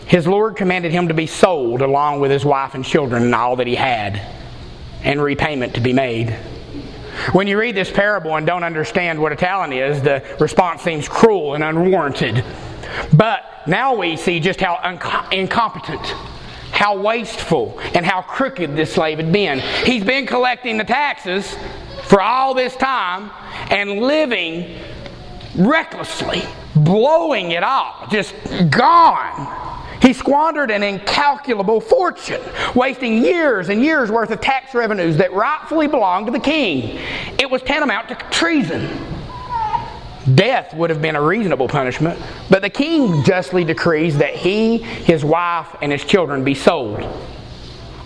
[0.07, 3.57] his Lord commanded him to be sold along with his wife and children and all
[3.57, 4.21] that he had,
[5.03, 6.31] and repayment to be made.
[7.33, 11.09] When you read this parable and don't understand what a talent is, the response seems
[11.09, 12.45] cruel and unwarranted.
[13.13, 14.79] But now we see just how
[15.33, 16.07] incompetent,
[16.71, 19.59] how wasteful, and how crooked this slave had been.
[19.85, 21.57] He's been collecting the taxes
[22.05, 23.31] for all this time
[23.71, 24.79] and living
[25.57, 26.43] recklessly,
[26.77, 28.35] blowing it all, just
[28.71, 29.76] gone.
[30.03, 32.41] He squandered an incalculable fortune,
[32.75, 36.99] wasting years and years worth of tax revenues that rightfully belonged to the king.
[37.39, 38.89] It was tantamount to treason.
[40.35, 45.25] Death would have been a reasonable punishment, but the king justly decrees that he, his
[45.25, 47.01] wife, and his children be sold.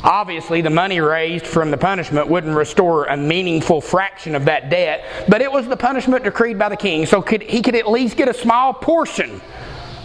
[0.02, 5.04] Obviously, the money raised from the punishment wouldn't restore a meaningful fraction of that debt,
[5.28, 8.16] but it was the punishment decreed by the king, so could, he could at least
[8.16, 9.40] get a small portion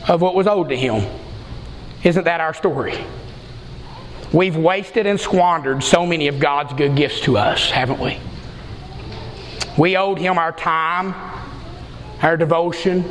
[0.07, 1.05] of what was owed to him.
[2.03, 3.03] Isn't that our story?
[4.31, 8.19] We've wasted and squandered so many of God's good gifts to us, haven't we?
[9.77, 11.13] We owed Him our time,
[12.21, 13.05] our devotion,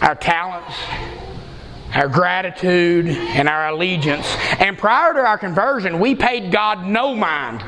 [0.00, 0.74] our talents,
[1.94, 4.26] our gratitude, and our allegiance.
[4.58, 7.62] And prior to our conversion, we paid God no mind.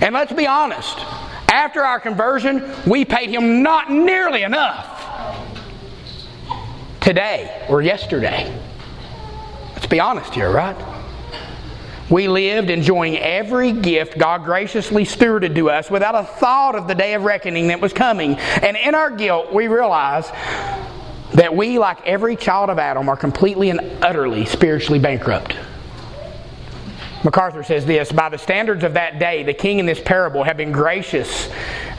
[0.00, 0.98] And let's be honest,
[1.52, 4.92] after our conversion, we paid Him not nearly enough.
[7.00, 8.52] Today or yesterday.
[9.86, 10.76] Let's be honest here, right?
[12.10, 16.94] We lived enjoying every gift God graciously stewarded to us without a thought of the
[16.96, 18.34] day of reckoning that was coming.
[18.34, 20.28] And in our guilt, we realize
[21.34, 25.54] that we, like every child of Adam, are completely and utterly spiritually bankrupt.
[27.22, 30.56] MacArthur says this By the standards of that day, the king in this parable had
[30.56, 31.48] been gracious,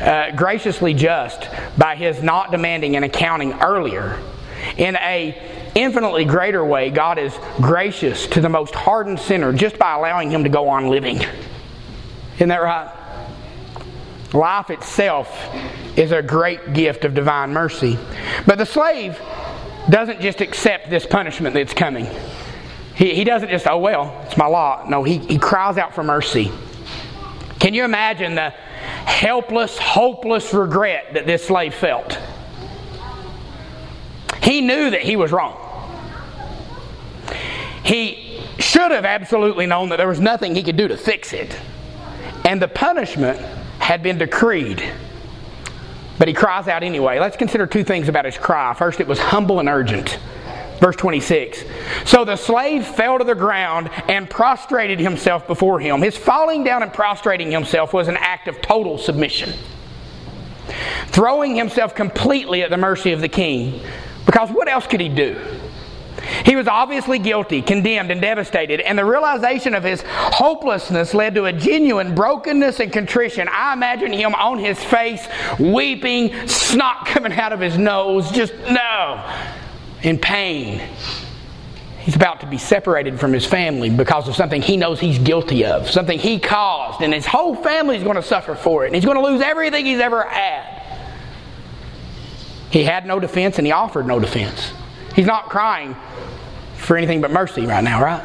[0.02, 1.48] uh, graciously just
[1.78, 4.22] by his not demanding an accounting earlier.
[4.76, 9.94] In a infinitely greater way, God is gracious to the most hardened sinner just by
[9.94, 11.22] allowing him to go on living.
[12.36, 12.94] Isn't that right?
[14.34, 15.32] Life itself
[15.96, 17.98] is a great gift of divine mercy.
[18.46, 19.20] But the slave
[19.90, 22.08] doesn't just accept this punishment that's coming.
[22.96, 24.90] He, he doesn't just, oh, well, it's my lot.
[24.90, 26.52] No, he, he cries out for mercy.
[27.60, 32.20] Can you imagine the helpless, hopeless regret that this slave felt?
[34.44, 35.67] He knew that he was wrong.
[37.88, 41.58] He should have absolutely known that there was nothing he could do to fix it.
[42.46, 43.40] And the punishment
[43.80, 44.84] had been decreed.
[46.20, 47.20] But he cries out anyway.
[47.20, 48.74] Let's consider two things about his cry.
[48.74, 50.20] First, it was humble and urgent.
[50.82, 51.64] Verse 26.
[52.06, 56.02] So the slave fell to the ground and prostrated himself before him.
[56.02, 59.54] His falling down and prostrating himself was an act of total submission.
[61.08, 63.82] throwing himself completely at the mercy of the king.
[64.26, 65.40] Because what else could he do?
[66.46, 71.46] He was obviously guilty, condemned, and devastated, and the realization of his hopelessness led to
[71.46, 73.48] a genuine brokenness and contrition.
[73.52, 75.28] I imagine him on his face,
[75.60, 79.24] weeping, snot coming out of his nose, just no,
[80.02, 80.82] in pain.
[82.00, 85.66] He's about to be separated from his family because of something he knows he's guilty
[85.66, 88.96] of, something he caused, and his whole family is going to suffer for it, and
[88.96, 90.84] he's going to lose everything he's ever had.
[92.72, 94.72] He had no defense, and he offered no defense.
[95.16, 95.96] He's not crying
[96.88, 98.24] for anything but mercy right now, right?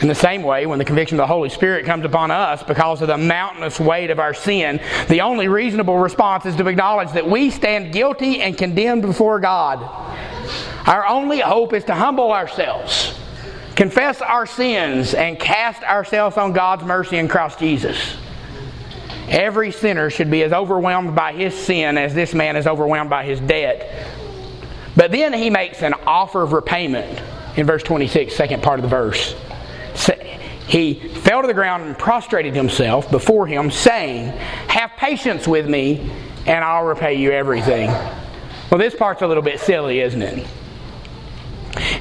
[0.00, 3.02] In the same way, when the conviction of the Holy Spirit comes upon us because
[3.02, 7.28] of the mountainous weight of our sin, the only reasonable response is to acknowledge that
[7.28, 9.78] we stand guilty and condemned before God.
[10.86, 13.18] Our only hope is to humble ourselves,
[13.74, 18.16] confess our sins, and cast ourselves on God's mercy in Christ Jesus.
[19.28, 23.24] Every sinner should be as overwhelmed by his sin as this man is overwhelmed by
[23.24, 24.17] his debt.
[24.98, 27.22] But then he makes an offer of repayment
[27.56, 29.34] in verse 26, second part of the verse.
[30.68, 34.26] He fell to the ground and prostrated himself before him, saying,
[34.68, 36.10] Have patience with me,
[36.46, 37.88] and I'll repay you everything.
[38.70, 40.46] Well, this part's a little bit silly, isn't it?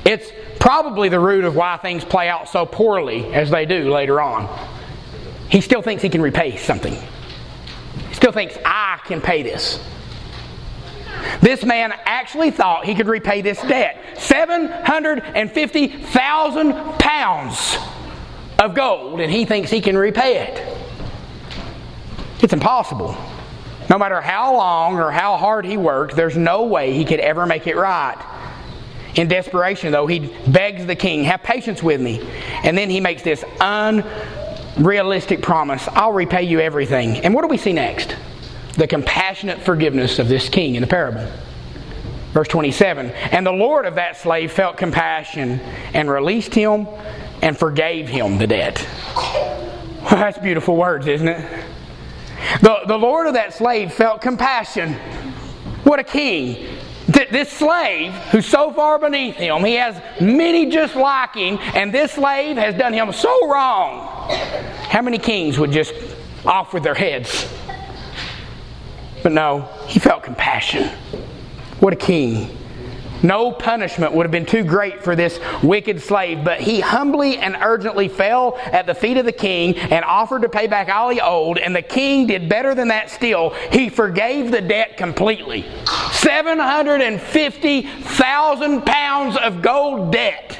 [0.03, 4.19] It's probably the root of why things play out so poorly as they do later
[4.19, 4.49] on.
[5.49, 6.93] He still thinks he can repay something.
[8.10, 9.79] He still thinks, I can pay this.
[11.41, 17.77] This man actually thought he could repay this debt 750,000 pounds
[18.60, 20.77] of gold, and he thinks he can repay it.
[22.41, 23.15] It's impossible.
[23.89, 27.45] No matter how long or how hard he worked, there's no way he could ever
[27.45, 28.17] make it right.
[29.15, 32.21] In desperation, though, he begs the king, Have patience with me.
[32.63, 37.17] And then he makes this unrealistic promise I'll repay you everything.
[37.17, 38.15] And what do we see next?
[38.77, 41.27] The compassionate forgiveness of this king in the parable.
[42.33, 45.59] Verse 27 And the Lord of that slave felt compassion
[45.93, 46.87] and released him
[47.41, 48.87] and forgave him the debt.
[50.07, 51.65] Well, that's beautiful words, isn't it?
[52.61, 54.93] The, the Lord of that slave felt compassion.
[55.83, 56.77] What a king.
[57.07, 62.13] This slave, who's so far beneath him, he has many just like him, and this
[62.13, 64.29] slave has done him so wrong.
[64.89, 65.93] How many kings would just
[66.45, 67.47] off with their heads?
[69.27, 70.87] But no, he felt compassion.
[71.81, 72.57] What a king.
[73.21, 77.57] No punishment would have been too great for this wicked slave, but he humbly and
[77.61, 81.19] urgently fell at the feet of the king and offered to pay back all he
[81.19, 83.49] owed, and the king did better than that still.
[83.69, 85.65] He forgave the debt completely.
[86.13, 90.57] 750,000 pounds of gold debt.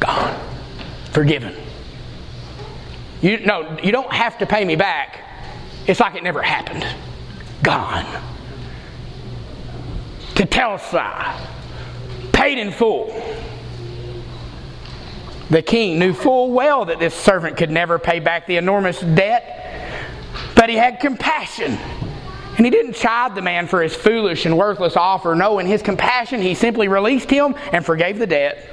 [0.00, 0.40] Gone.
[1.12, 1.54] Forgiven.
[3.20, 5.20] You, no, you don't have to pay me back.
[5.86, 6.86] It's like it never happened.
[7.62, 8.04] Gone
[10.34, 11.46] To tetelestai,
[12.32, 13.08] paid in full.
[15.50, 20.02] The king knew full well that this servant could never pay back the enormous debt,
[20.56, 21.78] but he had compassion.
[22.56, 25.34] And he didn't chide the man for his foolish and worthless offer.
[25.34, 28.70] No, in his compassion, he simply released him and forgave the debt.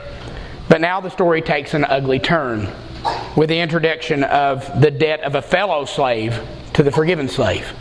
[0.70, 2.70] But now the story takes an ugly turn
[3.36, 6.40] with the introduction of the debt of a fellow slave
[6.82, 7.72] to the forgiven slave.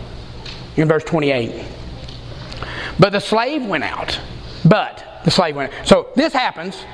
[0.77, 1.65] In verse 28.
[2.99, 4.21] But the slave went out.
[4.63, 5.87] But the slave went out.
[5.87, 6.85] So this happens,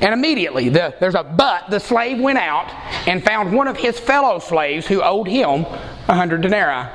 [0.00, 1.68] and immediately the, there's a but.
[1.68, 2.72] The slave went out
[3.08, 5.64] and found one of his fellow slaves who owed him
[6.06, 6.88] a hundred denarii.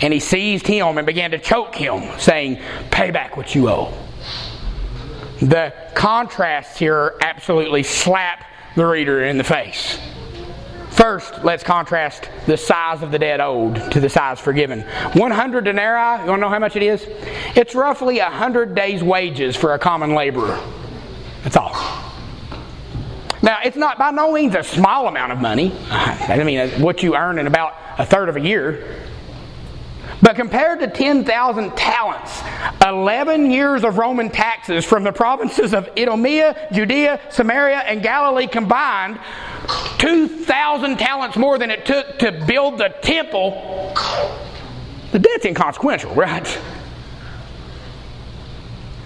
[0.00, 3.92] And he seized him and began to choke him, saying, Pay back what you owe.
[5.42, 9.98] The contrasts here absolutely slap the reader in the face.
[10.98, 14.80] First, let's contrast the size of the debt owed to the size forgiven.
[15.12, 17.06] 100 denarii, you want to know how much it is?
[17.54, 20.58] It's roughly 100 days' wages for a common laborer.
[21.44, 21.70] That's all.
[23.44, 25.72] Now, it's not by no means a small amount of money.
[25.88, 29.07] I mean, what you earn in about a third of a year.
[30.20, 32.42] But compared to 10,000 talents,
[32.84, 39.20] 11 years of Roman taxes from the provinces of Idumea, Judea, Samaria, and Galilee combined,
[39.98, 43.94] 2,000 talents more than it took to build the temple,
[45.12, 46.58] the debt's inconsequential, right?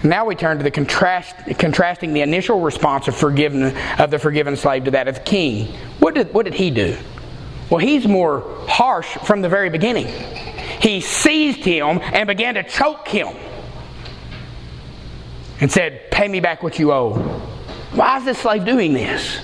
[0.03, 4.57] Now we turn to the contrast, contrasting the initial response of, forgiven, of the forgiven
[4.57, 5.67] slave to that of the king.
[5.99, 6.97] What did, what did he do?
[7.69, 10.07] Well, he's more harsh from the very beginning.
[10.83, 13.29] He seized him and began to choke him
[15.61, 17.13] and said, Pay me back what you owe.
[17.93, 19.39] Why is this slave doing this?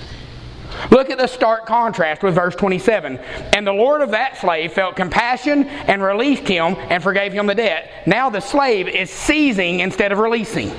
[0.90, 3.16] Look at the stark contrast with verse 27.
[3.54, 7.54] And the Lord of that slave felt compassion and released him and forgave him the
[7.54, 8.06] debt.
[8.06, 10.70] Now the slave is seizing instead of releasing.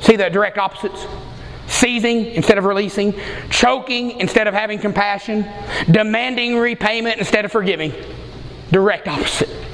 [0.00, 1.06] See the direct opposites?
[1.66, 3.12] Seizing instead of releasing,
[3.50, 5.44] choking instead of having compassion,
[5.90, 7.92] demanding repayment instead of forgiving.
[8.70, 9.65] Direct opposite.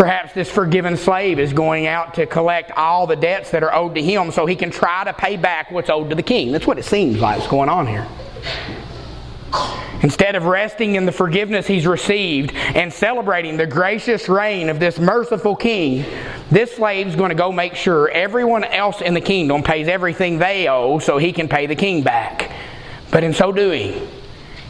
[0.00, 3.94] Perhaps this forgiven slave is going out to collect all the debts that are owed
[3.96, 6.52] to him so he can try to pay back what's owed to the king.
[6.52, 8.08] That's what it seems like is going on here.
[10.02, 14.98] Instead of resting in the forgiveness he's received and celebrating the gracious reign of this
[14.98, 16.02] merciful king,
[16.50, 20.66] this slave's going to go make sure everyone else in the kingdom pays everything they
[20.66, 22.50] owe so he can pay the king back.
[23.10, 24.08] But in so doing,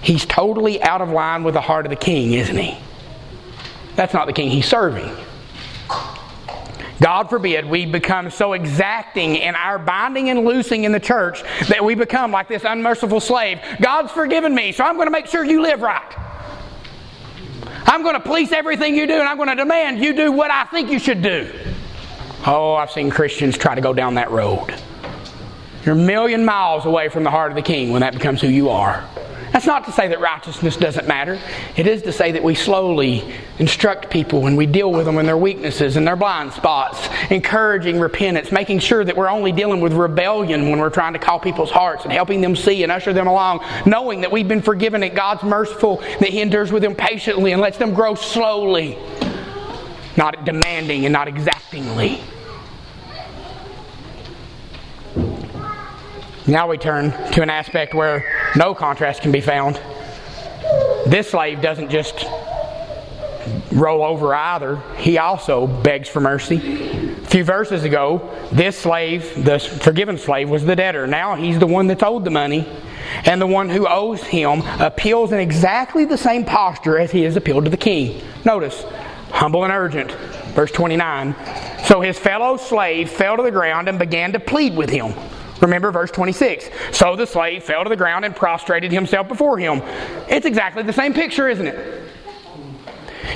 [0.03, 2.77] he's totally out of line with the heart of the king, isn't he?
[4.01, 5.15] That's not the king he's serving.
[7.03, 11.85] God forbid we become so exacting in our binding and loosing in the church that
[11.85, 13.61] we become like this unmerciful slave.
[13.79, 16.15] God's forgiven me, so I'm going to make sure you live right.
[17.85, 20.51] I'm going to police everything you do, and I'm going to demand you do what
[20.51, 21.53] I think you should do.
[22.47, 24.75] Oh, I've seen Christians try to go down that road.
[25.85, 28.49] You're a million miles away from the heart of the king when that becomes who
[28.49, 29.07] you are.
[29.53, 31.39] That's not to say that righteousness doesn't matter.
[31.77, 35.27] It is to say that we slowly instruct people and we deal with them in
[35.27, 39.93] their weaknesses and their blind spots, encouraging repentance, making sure that we're only dealing with
[39.93, 43.27] rebellion when we're trying to call people's hearts and helping them see and usher them
[43.27, 47.51] along, knowing that we've been forgiven, that God's merciful, that He endures with them patiently
[47.53, 48.97] and lets them grow slowly,
[50.17, 52.21] not demanding and not exactingly.
[56.51, 58.25] Now we turn to an aspect where
[58.57, 59.81] no contrast can be found.
[61.07, 62.27] This slave doesn't just
[63.71, 66.57] roll over either, he also begs for mercy.
[67.23, 71.07] A few verses ago, this slave, the forgiven slave, was the debtor.
[71.07, 72.69] Now he's the one that's owed the money.
[73.25, 77.37] And the one who owes him appeals in exactly the same posture as he has
[77.37, 78.23] appealed to the king.
[78.45, 78.85] Notice,
[79.31, 80.11] humble and urgent.
[80.55, 81.37] Verse 29.
[81.85, 85.15] So his fellow slave fell to the ground and began to plead with him.
[85.61, 86.71] Remember verse 26.
[86.93, 89.83] So the slave fell to the ground and prostrated himself before him.
[90.29, 92.03] It's exactly the same picture, isn't it?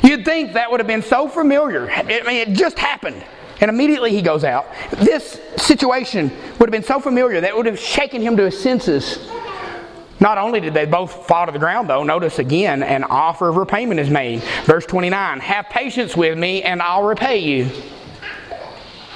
[0.03, 1.91] You'd think that would have been so familiar.
[1.91, 3.23] I mean, it just happened.
[3.61, 4.67] And immediately he goes out.
[4.99, 8.61] This situation would have been so familiar that it would have shaken him to his
[8.61, 9.31] senses.
[10.21, 13.57] Not only did they both fall to the ground, though, notice again, an offer of
[13.57, 14.43] repayment is made.
[14.65, 17.71] Verse 29 Have patience with me, and I'll repay you.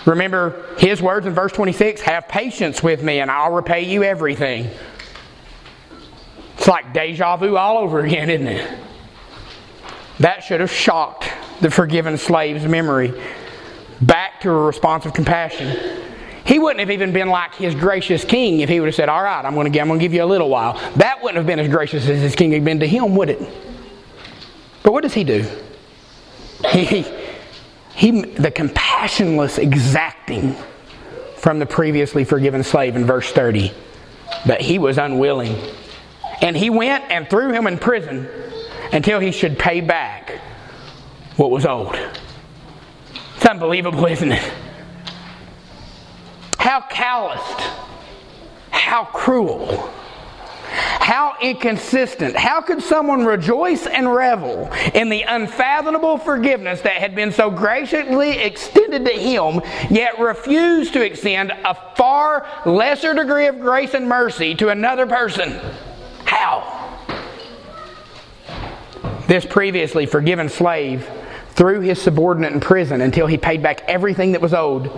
[0.09, 4.70] Remember his words in verse 26 Have patience with me, and I'll repay you everything.
[6.56, 8.78] It's like deja vu all over again, isn't it?
[10.20, 11.30] That should have shocked
[11.61, 13.12] the forgiven slave's memory
[14.00, 16.04] back to a response of compassion.
[16.44, 19.22] He wouldn't have even been like his gracious king if he would have said, All
[19.22, 20.80] right, I'm going to, give you a little while.
[20.96, 23.40] That wouldn't have been as gracious as his king had been to him, would it?
[24.82, 25.44] But what does he do?
[26.72, 27.04] He,
[27.99, 30.55] he, the compassionless exacting
[31.38, 33.72] from the previously forgiven slave in verse 30.
[34.46, 35.57] But he was unwilling.
[36.40, 38.28] And he went and threw him in prison
[38.92, 40.30] until he should pay back
[41.34, 41.99] what was owed.
[43.34, 44.53] It's unbelievable, isn't it?
[46.57, 47.61] How calloused,
[48.70, 49.92] how cruel
[50.68, 52.36] how inconsistent.
[52.36, 58.38] How could someone rejoice and revel in the unfathomable forgiveness that had been so graciously
[58.38, 59.60] extended to him,
[59.90, 65.58] yet refuse to extend a far lesser degree of grace and mercy to another person?
[66.24, 66.74] How?
[69.26, 71.08] This previously forgiven slave
[71.50, 74.90] threw his subordinate in prison until he paid back everything that was owed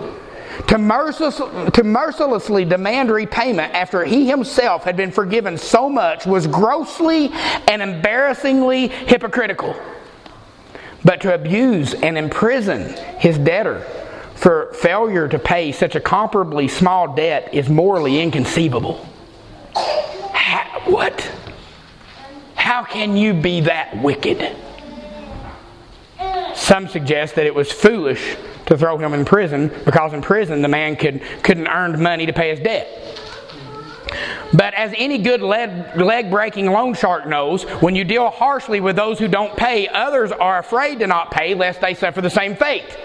[0.67, 7.29] to, to mercilessly demand repayment after he himself had been forgiven so much was grossly
[7.67, 9.75] and embarrassingly hypocritical.
[11.03, 13.81] But to abuse and imprison his debtor
[14.35, 19.07] for failure to pay such a comparably small debt is morally inconceivable.
[20.33, 21.31] How, what?
[22.55, 24.55] How can you be that wicked?
[26.55, 30.67] Some suggest that it was foolish to throw him in prison because in prison the
[30.67, 32.87] man could, couldn't earn money to pay his debt.
[34.53, 39.17] But as any good leg breaking loan shark knows, when you deal harshly with those
[39.17, 42.97] who don't pay, others are afraid to not pay lest they suffer the same fate.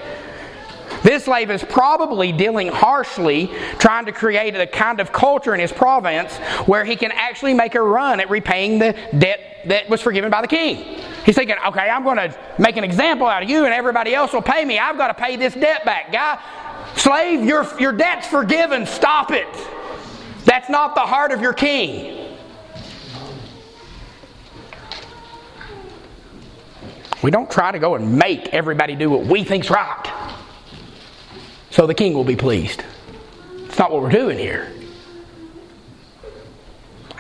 [1.03, 5.73] This slave is probably dealing harshly, trying to create a kind of culture in his
[5.73, 6.37] province
[6.67, 10.41] where he can actually make a run at repaying the debt that was forgiven by
[10.43, 11.01] the king.
[11.25, 14.33] He's thinking, okay, I'm going to make an example out of you, and everybody else
[14.33, 14.79] will pay me.
[14.79, 16.13] I've got to pay this debt back.
[16.13, 16.41] Guy,
[16.97, 18.87] slave, your, your debt's forgiven.
[18.87, 19.49] Stop it.
[20.45, 22.37] That's not the heart of your king.
[27.23, 30.13] We don't try to go and make everybody do what we think's right.
[31.77, 32.83] So the king will be pleased.
[33.67, 34.73] It's not what we're doing here.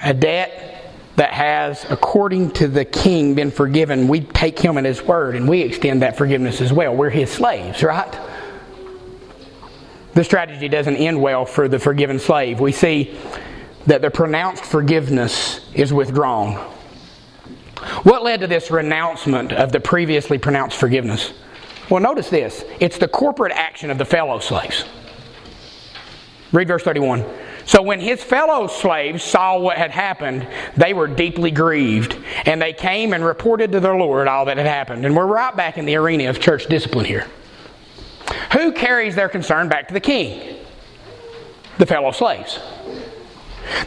[0.02, 5.02] A debt that has, according to the king, been forgiven, we take him at his
[5.02, 6.96] word and we extend that forgiveness as well.
[6.96, 8.18] We're his slaves, right?
[10.14, 12.59] The strategy doesn't end well for the forgiven slave.
[12.59, 13.14] We see
[13.84, 16.54] that the pronounced forgiveness is withdrawn.
[18.04, 21.34] What led to this renouncement of the previously pronounced forgiveness?
[21.89, 24.84] Well, notice this it's the corporate action of the fellow slaves.
[26.53, 27.24] Read verse 31.
[27.64, 32.72] So when his fellow slaves saw what had happened, they were deeply grieved, and they
[32.72, 35.05] came and reported to their Lord all that had happened.
[35.05, 37.26] And we're right back in the arena of church discipline here.
[38.53, 40.59] Who carries their concern back to the king?
[41.78, 42.61] The fellow slaves.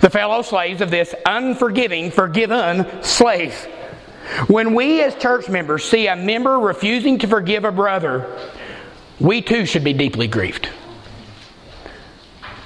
[0.02, 3.68] The fellow slaves of this unforgiving, forgiven slave.
[4.48, 8.26] When we as church members see a member refusing to forgive a brother,
[9.20, 10.70] we too should be deeply grieved.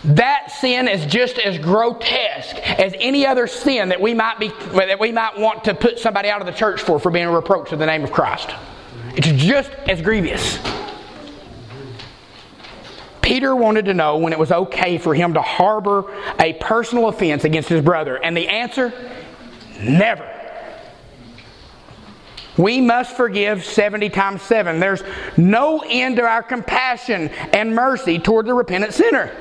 [0.03, 4.99] That sin is just as grotesque as any other sin that we might be that
[4.99, 7.70] we might want to put somebody out of the church for for being a reproach
[7.70, 8.49] to the name of Christ.
[9.16, 10.59] It's just as grievous.
[13.22, 17.45] Peter wanted to know when it was okay for him to harbor a personal offense
[17.45, 18.91] against his brother, and the answer
[19.80, 20.42] never.
[22.57, 24.79] We must forgive 70 times 7.
[24.79, 25.03] There's
[25.37, 29.31] no end to our compassion and mercy toward the repentant sinner.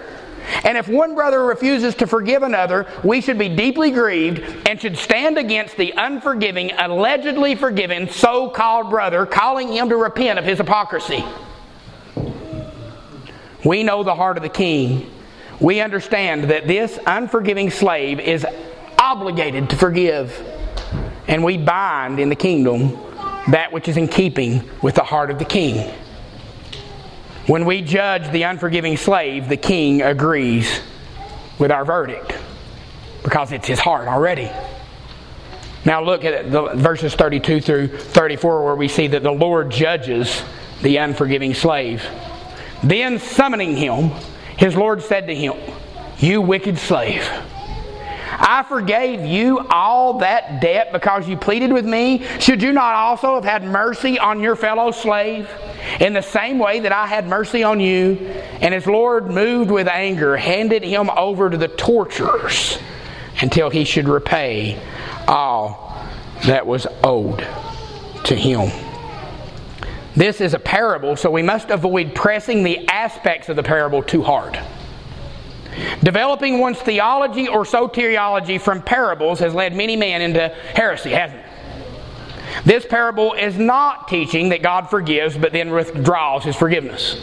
[0.65, 4.97] And if one brother refuses to forgive another, we should be deeply grieved and should
[4.97, 10.59] stand against the unforgiving, allegedly forgiven so called brother, calling him to repent of his
[10.59, 11.25] hypocrisy.
[13.65, 15.09] We know the heart of the king.
[15.61, 18.45] We understand that this unforgiving slave is
[18.99, 20.52] obligated to forgive.
[21.33, 22.91] And we bind in the kingdom
[23.49, 25.91] that which is in keeping with the heart of the king.
[27.47, 30.83] When we judge the unforgiving slave, the king agrees
[31.59, 32.35] with our verdict
[33.23, 34.51] because it's his heart already.
[35.87, 40.43] Now look at the verses 32 through 34 where we see that the Lord judges
[40.83, 42.07] the unforgiving slave.
[42.85, 44.11] Then summoning him,
[44.59, 45.55] his Lord said to him,
[46.19, 47.27] You wicked slave.
[48.45, 52.27] I forgave you all that debt because you pleaded with me.
[52.41, 55.49] Should you not also have had mercy on your fellow slave
[56.01, 58.17] in the same way that I had mercy on you?
[58.61, 62.79] And his Lord, moved with anger, handed him over to the torturers
[63.41, 64.83] until he should repay
[65.29, 65.97] all
[66.45, 67.47] that was owed
[68.25, 68.71] to him.
[70.17, 74.23] This is a parable, so we must avoid pressing the aspects of the parable too
[74.23, 74.59] hard.
[76.03, 81.47] Developing one's theology or soteriology from parables has led many men into heresy, hasn't it?
[82.65, 87.17] This parable is not teaching that God forgives but then withdraws his forgiveness.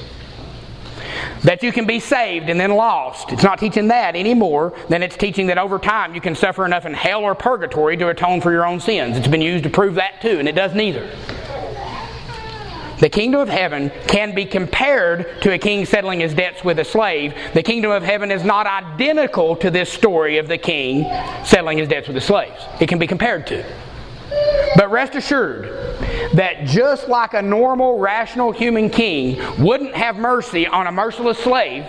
[1.43, 3.32] That you can be saved and then lost.
[3.32, 6.86] It's not teaching that anymore than it's teaching that over time you can suffer enough
[6.86, 9.18] in hell or purgatory to atone for your own sins.
[9.18, 11.10] It's been used to prove that too, and it does neither.
[13.00, 16.86] The kingdom of heaven can be compared to a king settling his debts with a
[16.86, 17.34] slave.
[17.54, 21.04] The kingdom of heaven is not identical to this story of the king
[21.45, 22.62] settling his debts with the slaves.
[22.82, 23.66] It can be compared to.
[24.76, 25.66] But rest assured
[26.34, 31.86] that just like a normal, rational human king wouldn't have mercy on a merciless slave,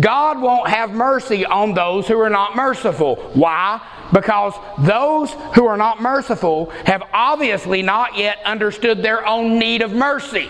[0.00, 3.16] God won't have mercy on those who are not merciful.
[3.34, 3.80] Why?
[4.12, 9.92] Because those who are not merciful have obviously not yet understood their own need of
[9.92, 10.48] mercy.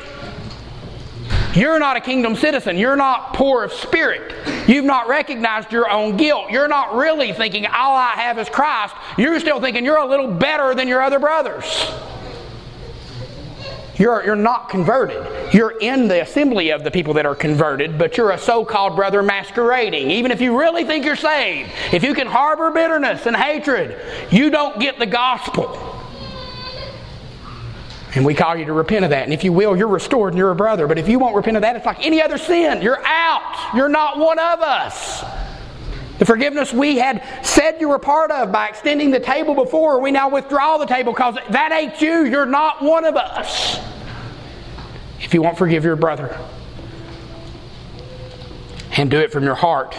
[1.54, 2.76] You're not a kingdom citizen.
[2.76, 4.34] You're not poor of spirit.
[4.68, 6.50] You've not recognized your own guilt.
[6.50, 8.94] You're not really thinking, all I have is Christ.
[9.16, 11.64] You're still thinking you're a little better than your other brothers.
[13.98, 15.52] You're, you're not converted.
[15.52, 18.94] You're in the assembly of the people that are converted, but you're a so called
[18.94, 20.10] brother masquerading.
[20.10, 24.50] Even if you really think you're saved, if you can harbor bitterness and hatred, you
[24.50, 25.96] don't get the gospel.
[28.14, 29.24] And we call you to repent of that.
[29.24, 30.86] And if you will, you're restored and you're a brother.
[30.86, 32.80] But if you won't repent of that, it's like any other sin.
[32.80, 33.74] You're out.
[33.74, 35.24] You're not one of us.
[36.18, 40.10] The forgiveness we had said you were part of by extending the table before, we
[40.10, 42.24] now withdraw the table because that ain't you.
[42.24, 43.78] You're not one of us.
[45.20, 46.36] If you won't forgive your brother,
[48.96, 49.96] and do it from your heart.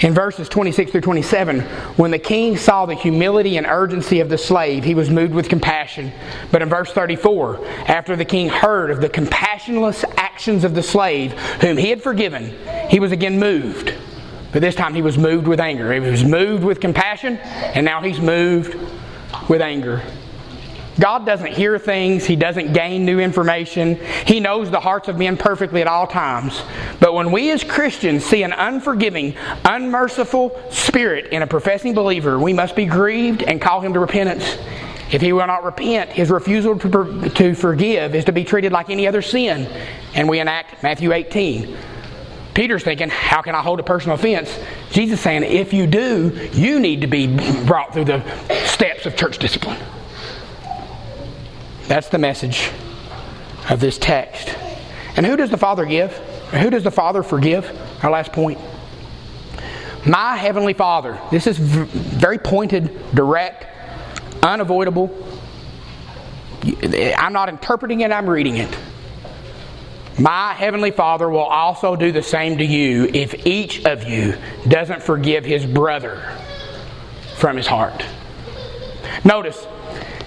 [0.00, 1.60] In verses 26 through 27,
[1.96, 5.48] when the king saw the humility and urgency of the slave, he was moved with
[5.48, 6.12] compassion.
[6.50, 11.32] But in verse 34, after the king heard of the compassionless actions of the slave
[11.60, 12.54] whom he had forgiven,
[12.88, 13.94] he was again moved
[14.56, 15.92] but this time he was moved with anger.
[15.92, 18.74] He was moved with compassion, and now he's moved
[19.50, 20.02] with anger.
[20.98, 23.96] God doesn't hear things, He doesn't gain new information.
[24.24, 26.62] He knows the hearts of men perfectly at all times.
[27.00, 29.36] But when we as Christians see an unforgiving,
[29.66, 34.56] unmerciful spirit in a professing believer, we must be grieved and call him to repentance.
[35.12, 38.88] If he will not repent, his refusal to, to forgive is to be treated like
[38.88, 39.66] any other sin.
[40.14, 41.76] And we enact Matthew 18.
[42.56, 44.58] Peter's thinking, How can I hold a personal offense?
[44.90, 47.26] Jesus saying, If you do, you need to be
[47.66, 48.24] brought through the
[48.64, 49.78] steps of church discipline.
[51.86, 52.70] That's the message
[53.68, 54.56] of this text.
[55.16, 56.12] And who does the Father give?
[56.52, 57.70] Who does the Father forgive?
[58.02, 58.58] Our last point.
[60.06, 61.20] My Heavenly Father.
[61.30, 63.66] This is very pointed, direct,
[64.42, 65.14] unavoidable.
[67.18, 68.78] I'm not interpreting it, I'm reading it.
[70.18, 74.34] My Heavenly Father will also do the same to you if each of you
[74.66, 76.34] doesn't forgive his brother
[77.36, 78.02] from his heart.
[79.26, 79.66] Notice,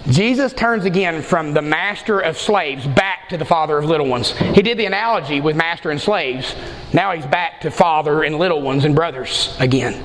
[0.09, 4.31] Jesus turns again from the master of slaves back to the father of little ones.
[4.31, 6.55] He did the analogy with master and slaves.
[6.93, 10.03] Now he's back to father and little ones and brothers again.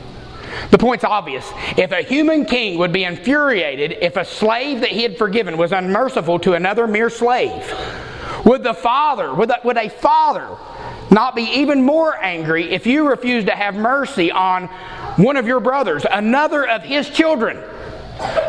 [0.71, 1.51] The point's obvious.
[1.77, 5.73] If a human king would be infuriated if a slave that he had forgiven was
[5.73, 7.63] unmerciful to another mere slave,
[8.45, 10.57] would the father, would a, would a father
[11.11, 14.67] not be even more angry if you refuse to have mercy on
[15.17, 17.57] one of your brothers, another of his children,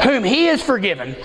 [0.03, 1.15] whom he has forgiven,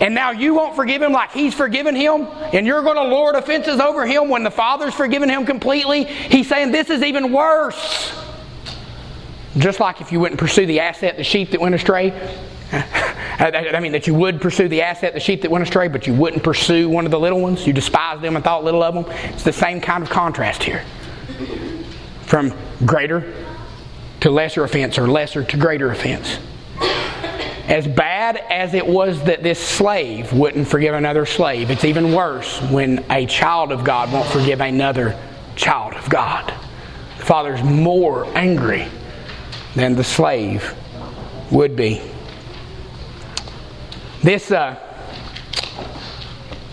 [0.00, 3.36] and now you won't forgive him like he's forgiven him, and you're going to lord
[3.36, 6.04] offenses over him when the Father's forgiven him completely.
[6.04, 8.12] He's saying this is even worse.
[9.58, 12.10] Just like if you wouldn't pursue the asset, the sheep that went astray.
[12.72, 16.14] I mean, that you would pursue the asset, the sheep that went astray, but you
[16.14, 17.66] wouldn't pursue one of the little ones.
[17.66, 19.04] You despised them and thought little of them.
[19.32, 20.84] It's the same kind of contrast here.
[22.22, 22.54] From
[22.86, 23.34] greater
[24.20, 26.38] to lesser offense, or lesser to greater offense.
[27.66, 32.60] As bad as it was that this slave wouldn't forgive another slave, it's even worse
[32.70, 35.18] when a child of God won't forgive another
[35.56, 36.54] child of God.
[37.18, 38.86] The father's more angry
[39.74, 40.74] than the slave
[41.50, 42.00] would be.
[44.22, 44.76] This uh,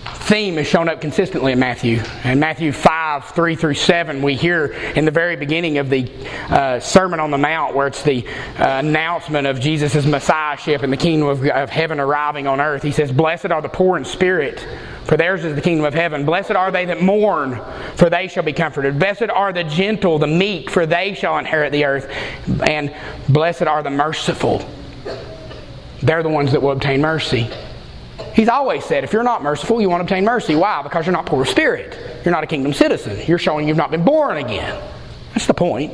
[0.06, 2.00] theme has shown up consistently in Matthew.
[2.24, 6.12] In Matthew 5, 3 through 7, we hear in the very beginning of the
[6.50, 8.24] uh, Sermon on the Mount, where it's the
[8.60, 12.84] uh, announcement of Jesus' Messiahship and the kingdom of, of heaven arriving on earth.
[12.84, 14.60] He says, Blessed are the poor in spirit,
[15.06, 16.28] for theirs is the kingdom of heaven.
[16.28, 17.60] Blessed are they that mourn,
[17.96, 19.00] for they shall be comforted.
[19.00, 22.08] Blessed are the gentle, the meek, for they shall inherit the earth.
[22.62, 22.94] And
[23.28, 24.64] blessed are the merciful.
[26.02, 27.50] They're the ones that will obtain mercy.
[28.34, 30.56] He's always said, if you're not merciful, you won't obtain mercy.
[30.56, 30.82] Why?
[30.82, 31.98] Because you're not poor of spirit.
[32.24, 33.20] You're not a kingdom citizen.
[33.28, 34.82] You're showing you've not been born again.
[35.34, 35.94] That's the point.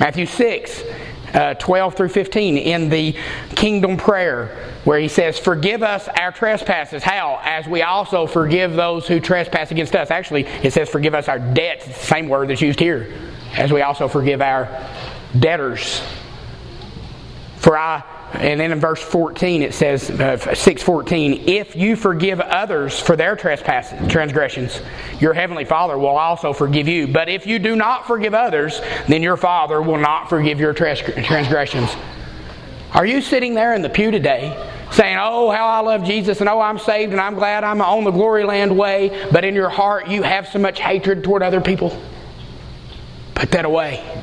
[0.00, 0.82] Matthew 6,
[1.34, 3.16] uh, 12 through 15, in the
[3.54, 7.02] kingdom prayer, where he says, Forgive us our trespasses.
[7.02, 7.40] How?
[7.44, 10.10] As we also forgive those who trespass against us.
[10.10, 11.86] Actually, it says, Forgive us our debts.
[11.86, 13.14] It's the same word that's used here.
[13.54, 14.68] As we also forgive our
[15.38, 16.02] debtors.
[17.58, 18.02] For I
[18.32, 23.36] and then in verse 14 it says, uh, 614, if you forgive others for their
[23.36, 24.80] trespasses, transgressions,
[25.20, 27.06] your heavenly Father will also forgive you.
[27.06, 31.94] But if you do not forgive others, then your Father will not forgive your transgressions.
[32.92, 36.48] Are you sitting there in the pew today saying, Oh, how I love Jesus, and
[36.48, 39.70] oh, I'm saved, and I'm glad I'm on the glory land way, but in your
[39.70, 41.98] heart you have so much hatred toward other people?
[43.34, 44.21] Put that away.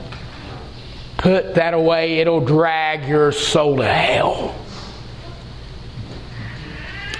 [1.20, 4.56] Put that away, it'll drag your soul to hell.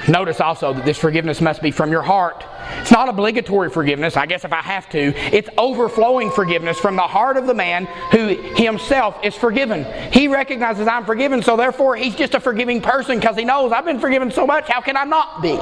[0.08, 2.46] Notice also that this forgiveness must be from your heart.
[2.82, 5.14] It's not obligatory forgiveness, I guess if I have to.
[5.36, 9.86] It's overflowing forgiveness from the heart of the man who himself is forgiven.
[10.14, 13.86] He recognizes I'm forgiven, so therefore he's just a forgiving person because he knows I've
[13.86, 14.68] been forgiven so much.
[14.70, 15.60] How can I not be?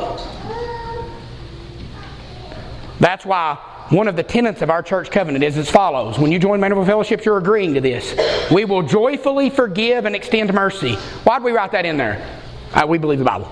[2.99, 3.57] That's why
[3.89, 6.19] one of the tenets of our church covenant is as follows.
[6.19, 8.15] When you join Manual Fellowship, you're agreeing to this.
[8.51, 10.95] We will joyfully forgive and extend mercy.
[11.23, 12.39] Why did we write that in there?
[12.73, 13.49] Uh, we believe the Bible.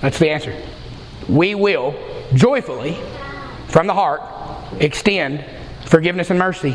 [0.00, 0.60] That's the answer.
[1.28, 1.94] We will
[2.34, 2.98] joyfully,
[3.68, 4.20] from the heart,
[4.80, 5.44] extend
[5.86, 6.74] forgiveness and mercy.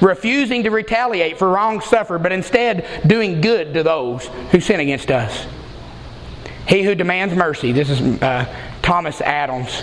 [0.00, 5.10] Refusing to retaliate for wrongs suffered, but instead doing good to those who sin against
[5.10, 5.46] us.
[6.68, 8.44] He who demands mercy, this is uh,
[8.82, 9.82] Thomas Adams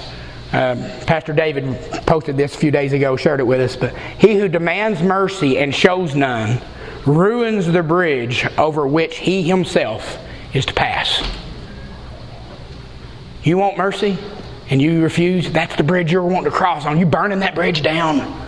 [0.53, 3.75] um, Pastor David posted this a few days ago, shared it with us.
[3.75, 6.61] But he who demands mercy and shows none
[7.05, 10.17] ruins the bridge over which he himself
[10.53, 11.21] is to pass.
[13.43, 14.17] You want mercy
[14.69, 15.51] and you refuse?
[15.51, 16.97] That's the bridge you're wanting to cross on.
[16.97, 18.45] You burning that bridge down.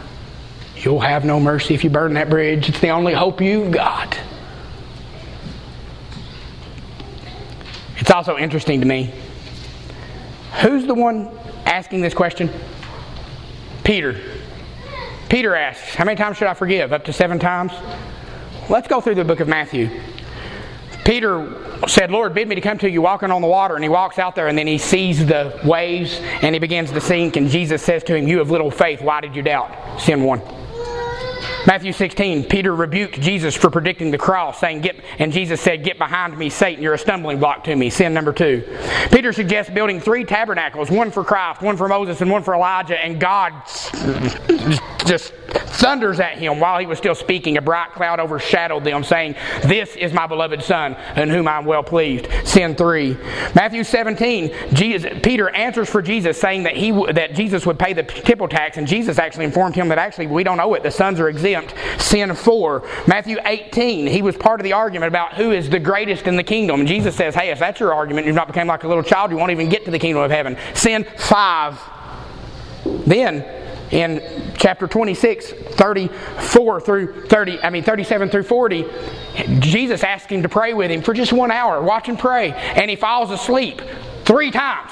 [0.77, 2.69] You'll have no mercy if you burn that bridge.
[2.69, 4.17] It's the only hope you've got.
[7.97, 9.13] It's also interesting to me
[10.61, 11.29] Who's the one
[11.65, 12.49] asking this question?
[13.83, 14.19] Peter.
[15.29, 16.91] Peter asks, How many times should I forgive?
[16.93, 17.71] Up to seven times?
[18.69, 19.89] Let's go through the book of Matthew.
[21.05, 21.51] Peter
[21.87, 23.73] said, Lord, bid me to come to you walking on the water.
[23.73, 27.01] And he walks out there and then he sees the waves and he begins to
[27.01, 27.35] sink.
[27.35, 29.01] And Jesus says to him, You have little faith.
[29.01, 29.99] Why did you doubt?
[29.99, 30.58] Sin 1.
[31.67, 35.97] Matthew 16, Peter rebuked Jesus for predicting the cross, saying, Get, and Jesus said, Get
[35.97, 37.89] behind me, Satan, you're a stumbling block to me.
[37.89, 38.63] Sin number two.
[39.11, 42.97] Peter suggests building three tabernacles, one for Christ, one for Moses, and one for Elijah,
[42.97, 43.53] and God
[45.05, 47.57] just thunders at him while he was still speaking.
[47.57, 51.65] A bright cloud overshadowed them, saying, This is my beloved Son, in whom I am
[51.65, 52.27] well pleased.
[52.45, 53.17] Sin 3.
[53.53, 58.03] Matthew 17, Jesus, Peter answers for Jesus, saying that, he, that Jesus would pay the
[58.03, 60.83] temple tax, and Jesus actually informed him that actually we don't owe it.
[60.83, 61.48] The sons are exempt.
[61.97, 62.87] Sin 4.
[63.07, 66.43] Matthew 18, he was part of the argument about who is the greatest in the
[66.43, 66.81] kingdom.
[66.81, 69.31] And Jesus says, Hey, if that's your argument, you've not become like a little child,
[69.31, 70.57] you won't even get to the kingdom of heaven.
[70.73, 71.79] Sin 5.
[73.05, 73.45] Then,
[73.91, 78.85] in chapter 26, 34 through 30, I mean 37 through 40,
[79.59, 81.81] Jesus asked him to pray with him for just one hour.
[81.81, 82.51] Watch and pray.
[82.51, 83.81] And he falls asleep
[84.25, 84.91] three times.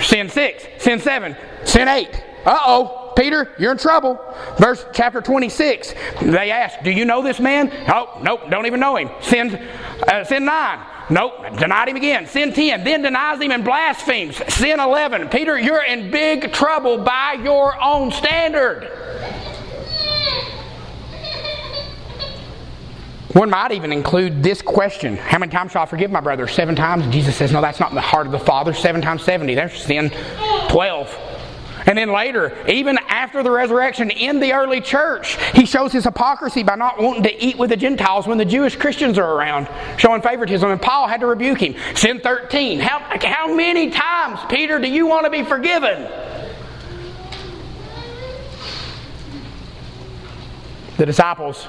[0.00, 2.24] Sin 6, sin 7, sin 8.
[2.46, 4.18] Uh oh, Peter, you're in trouble.
[4.58, 7.70] Verse chapter 26, they ask, Do you know this man?
[7.88, 9.10] Oh, nope, don't even know him.
[9.20, 9.54] Sin,
[10.06, 10.86] uh, sin 9.
[11.10, 12.26] Nope, denied him again.
[12.26, 14.36] Sin 10, then denies him and blasphemes.
[14.54, 18.88] Sin 11, Peter, you're in big trouble by your own standard.
[23.32, 26.48] One might even include this question How many times shall I forgive my brother?
[26.48, 27.06] Seven times?
[27.12, 28.74] Jesus says, No, that's not in the heart of the Father.
[28.74, 29.54] Seven times 70.
[29.54, 30.10] There's sin
[30.68, 31.29] 12.
[31.90, 36.62] And then later, even after the resurrection in the early church, he shows his hypocrisy
[36.62, 39.68] by not wanting to eat with the Gentiles when the Jewish Christians are around,
[39.98, 40.70] showing favoritism.
[40.70, 41.74] And Paul had to rebuke him.
[41.96, 42.78] Sin 13.
[42.78, 46.08] How, how many times, Peter, do you want to be forgiven?
[50.96, 51.66] The disciples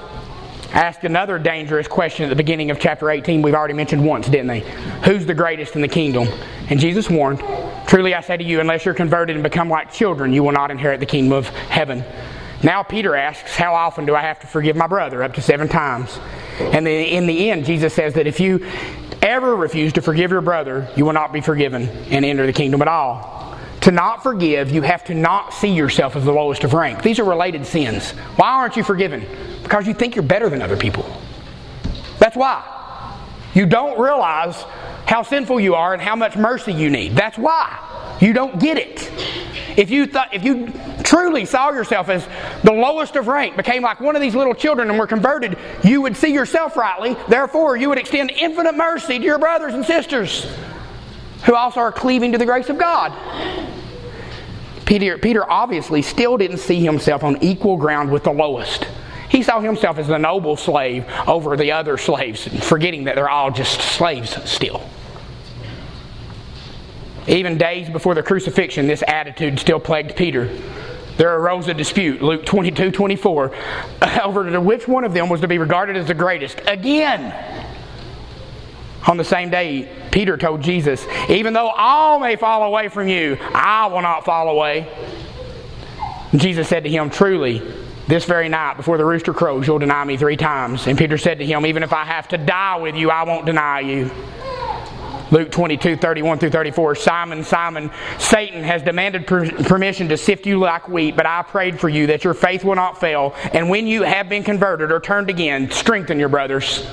[0.72, 3.42] asked another dangerous question at the beginning of chapter 18.
[3.42, 4.60] We've already mentioned once, didn't they?
[5.04, 6.28] Who's the greatest in the kingdom?
[6.68, 7.40] And Jesus warned,
[7.86, 10.70] Truly I say to you, unless you're converted and become like children, you will not
[10.70, 12.04] inherit the kingdom of heaven.
[12.62, 15.22] Now Peter asks, How often do I have to forgive my brother?
[15.22, 16.18] Up to seven times.
[16.58, 18.64] And then in the end, Jesus says that if you
[19.20, 22.80] ever refuse to forgive your brother, you will not be forgiven and enter the kingdom
[22.80, 23.41] at all.
[23.82, 27.02] To not forgive, you have to not see yourself as the lowest of rank.
[27.02, 28.10] These are related sins.
[28.36, 29.26] Why aren't you forgiven?
[29.64, 31.04] Because you think you're better than other people.
[32.20, 32.62] That's why.
[33.54, 34.54] You don't realize
[35.06, 37.16] how sinful you are and how much mercy you need.
[37.16, 38.16] That's why.
[38.20, 39.10] You don't get it.
[39.76, 40.72] If you if you
[41.02, 42.26] truly saw yourself as
[42.62, 46.02] the lowest of rank, became like one of these little children and were converted, you
[46.02, 47.16] would see yourself rightly.
[47.28, 50.46] Therefore, you would extend infinite mercy to your brothers and sisters
[51.44, 53.12] who also are cleaving to the grace of God.
[54.86, 58.86] Peter, Peter obviously still didn't see himself on equal ground with the lowest.
[59.28, 63.50] He saw himself as the noble slave over the other slaves, forgetting that they're all
[63.50, 64.86] just slaves still.
[67.26, 70.50] Even days before the crucifixion, this attitude still plagued Peter.
[71.16, 73.54] There arose a dispute, Luke 22 24,
[74.22, 76.60] over which one of them was to be regarded as the greatest.
[76.66, 77.32] Again,
[79.06, 83.36] on the same day, Peter told Jesus, Even though all may fall away from you,
[83.40, 84.86] I will not fall away.
[86.34, 87.60] Jesus said to him, Truly,
[88.06, 90.86] this very night, before the rooster crows, you'll deny me three times.
[90.86, 93.44] And Peter said to him, Even if I have to die with you, I won't
[93.44, 94.10] deny you.
[95.32, 96.94] Luke 22, 31 through 34.
[96.94, 101.80] Simon, Simon, Satan has demanded per- permission to sift you like wheat, but I prayed
[101.80, 103.34] for you that your faith will not fail.
[103.52, 106.86] And when you have been converted or turned again, strengthen your brothers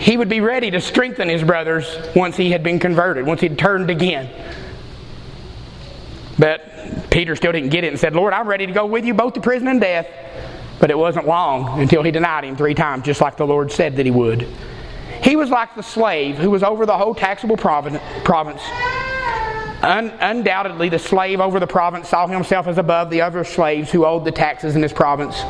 [0.00, 3.58] he would be ready to strengthen his brothers once he had been converted, once he'd
[3.58, 4.30] turned again.
[6.38, 9.12] But Peter still didn't get it and said, Lord, I'm ready to go with you
[9.12, 10.08] both to prison and death.
[10.80, 13.96] But it wasn't long until he denied him three times, just like the Lord said
[13.96, 14.48] that he would.
[15.22, 18.62] He was like the slave who was over the whole taxable province.
[19.82, 24.06] Un- undoubtedly, the slave over the province saw himself as above the other slaves who
[24.06, 25.42] owed the taxes in his province.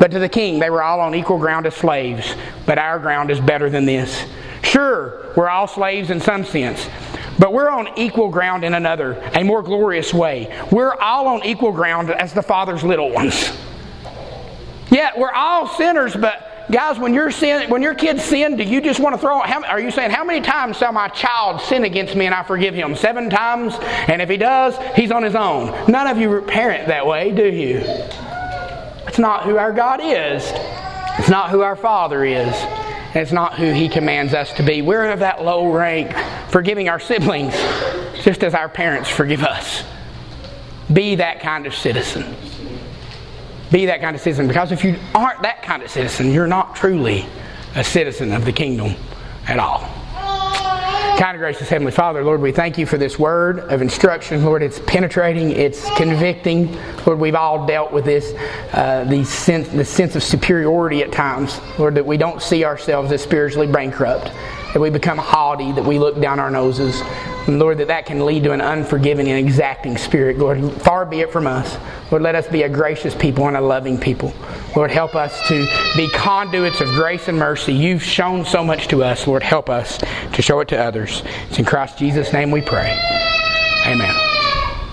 [0.00, 2.34] But to the king, they were all on equal ground as slaves.
[2.64, 4.24] But our ground is better than this.
[4.62, 6.88] Sure, we're all slaves in some sense.
[7.38, 10.58] But we're on equal ground in another, a more glorious way.
[10.72, 13.52] We're all on equal ground as the Father's little ones.
[14.90, 18.80] Yeah, we're all sinners, but guys, when your sin, when your kids sin, do you
[18.80, 19.40] just want to throw?
[19.40, 22.42] How, are you saying how many times shall my child sin against me and I
[22.42, 22.96] forgive him?
[22.96, 23.74] Seven times,
[24.08, 25.90] and if he does, he's on his own.
[25.90, 27.80] None of you parent that way, do you?
[29.06, 30.50] It's not who our God is.
[31.18, 32.54] It's not who our Father is.
[33.14, 34.82] it's not who He commands us to be.
[34.82, 36.14] We're of that low rank,
[36.50, 37.54] forgiving our siblings.
[38.22, 39.82] just as our parents forgive us.
[40.92, 42.36] Be that kind of citizen.
[43.70, 44.48] Be that kind of citizen.
[44.48, 47.26] Because if you aren't that kind of citizen, you're not truly
[47.76, 48.94] a citizen of the kingdom
[49.46, 49.88] at all.
[51.20, 54.42] Kind of gracious Heavenly Father, Lord, we thank you for this word of instruction.
[54.42, 56.74] Lord, it's penetrating, it's convicting.
[57.04, 58.32] Lord, we've all dealt with this,
[58.72, 61.60] uh, the, sense, the sense of superiority at times.
[61.78, 64.32] Lord, that we don't see ourselves as spiritually bankrupt,
[64.72, 67.00] that we become haughty, that we look down our noses.
[67.46, 70.38] And Lord, that that can lead to an unforgiving and exacting spirit.
[70.38, 71.78] Lord, far be it from us.
[72.10, 74.32] Lord, let us be a gracious people and a loving people.
[74.76, 75.66] Lord, help us to
[75.96, 77.72] be conduits of grace and mercy.
[77.72, 79.26] You've shown so much to us.
[79.26, 79.98] Lord, help us
[80.32, 81.22] to show it to others.
[81.48, 82.90] It's in Christ Jesus' name we pray.
[83.86, 84.29] Amen.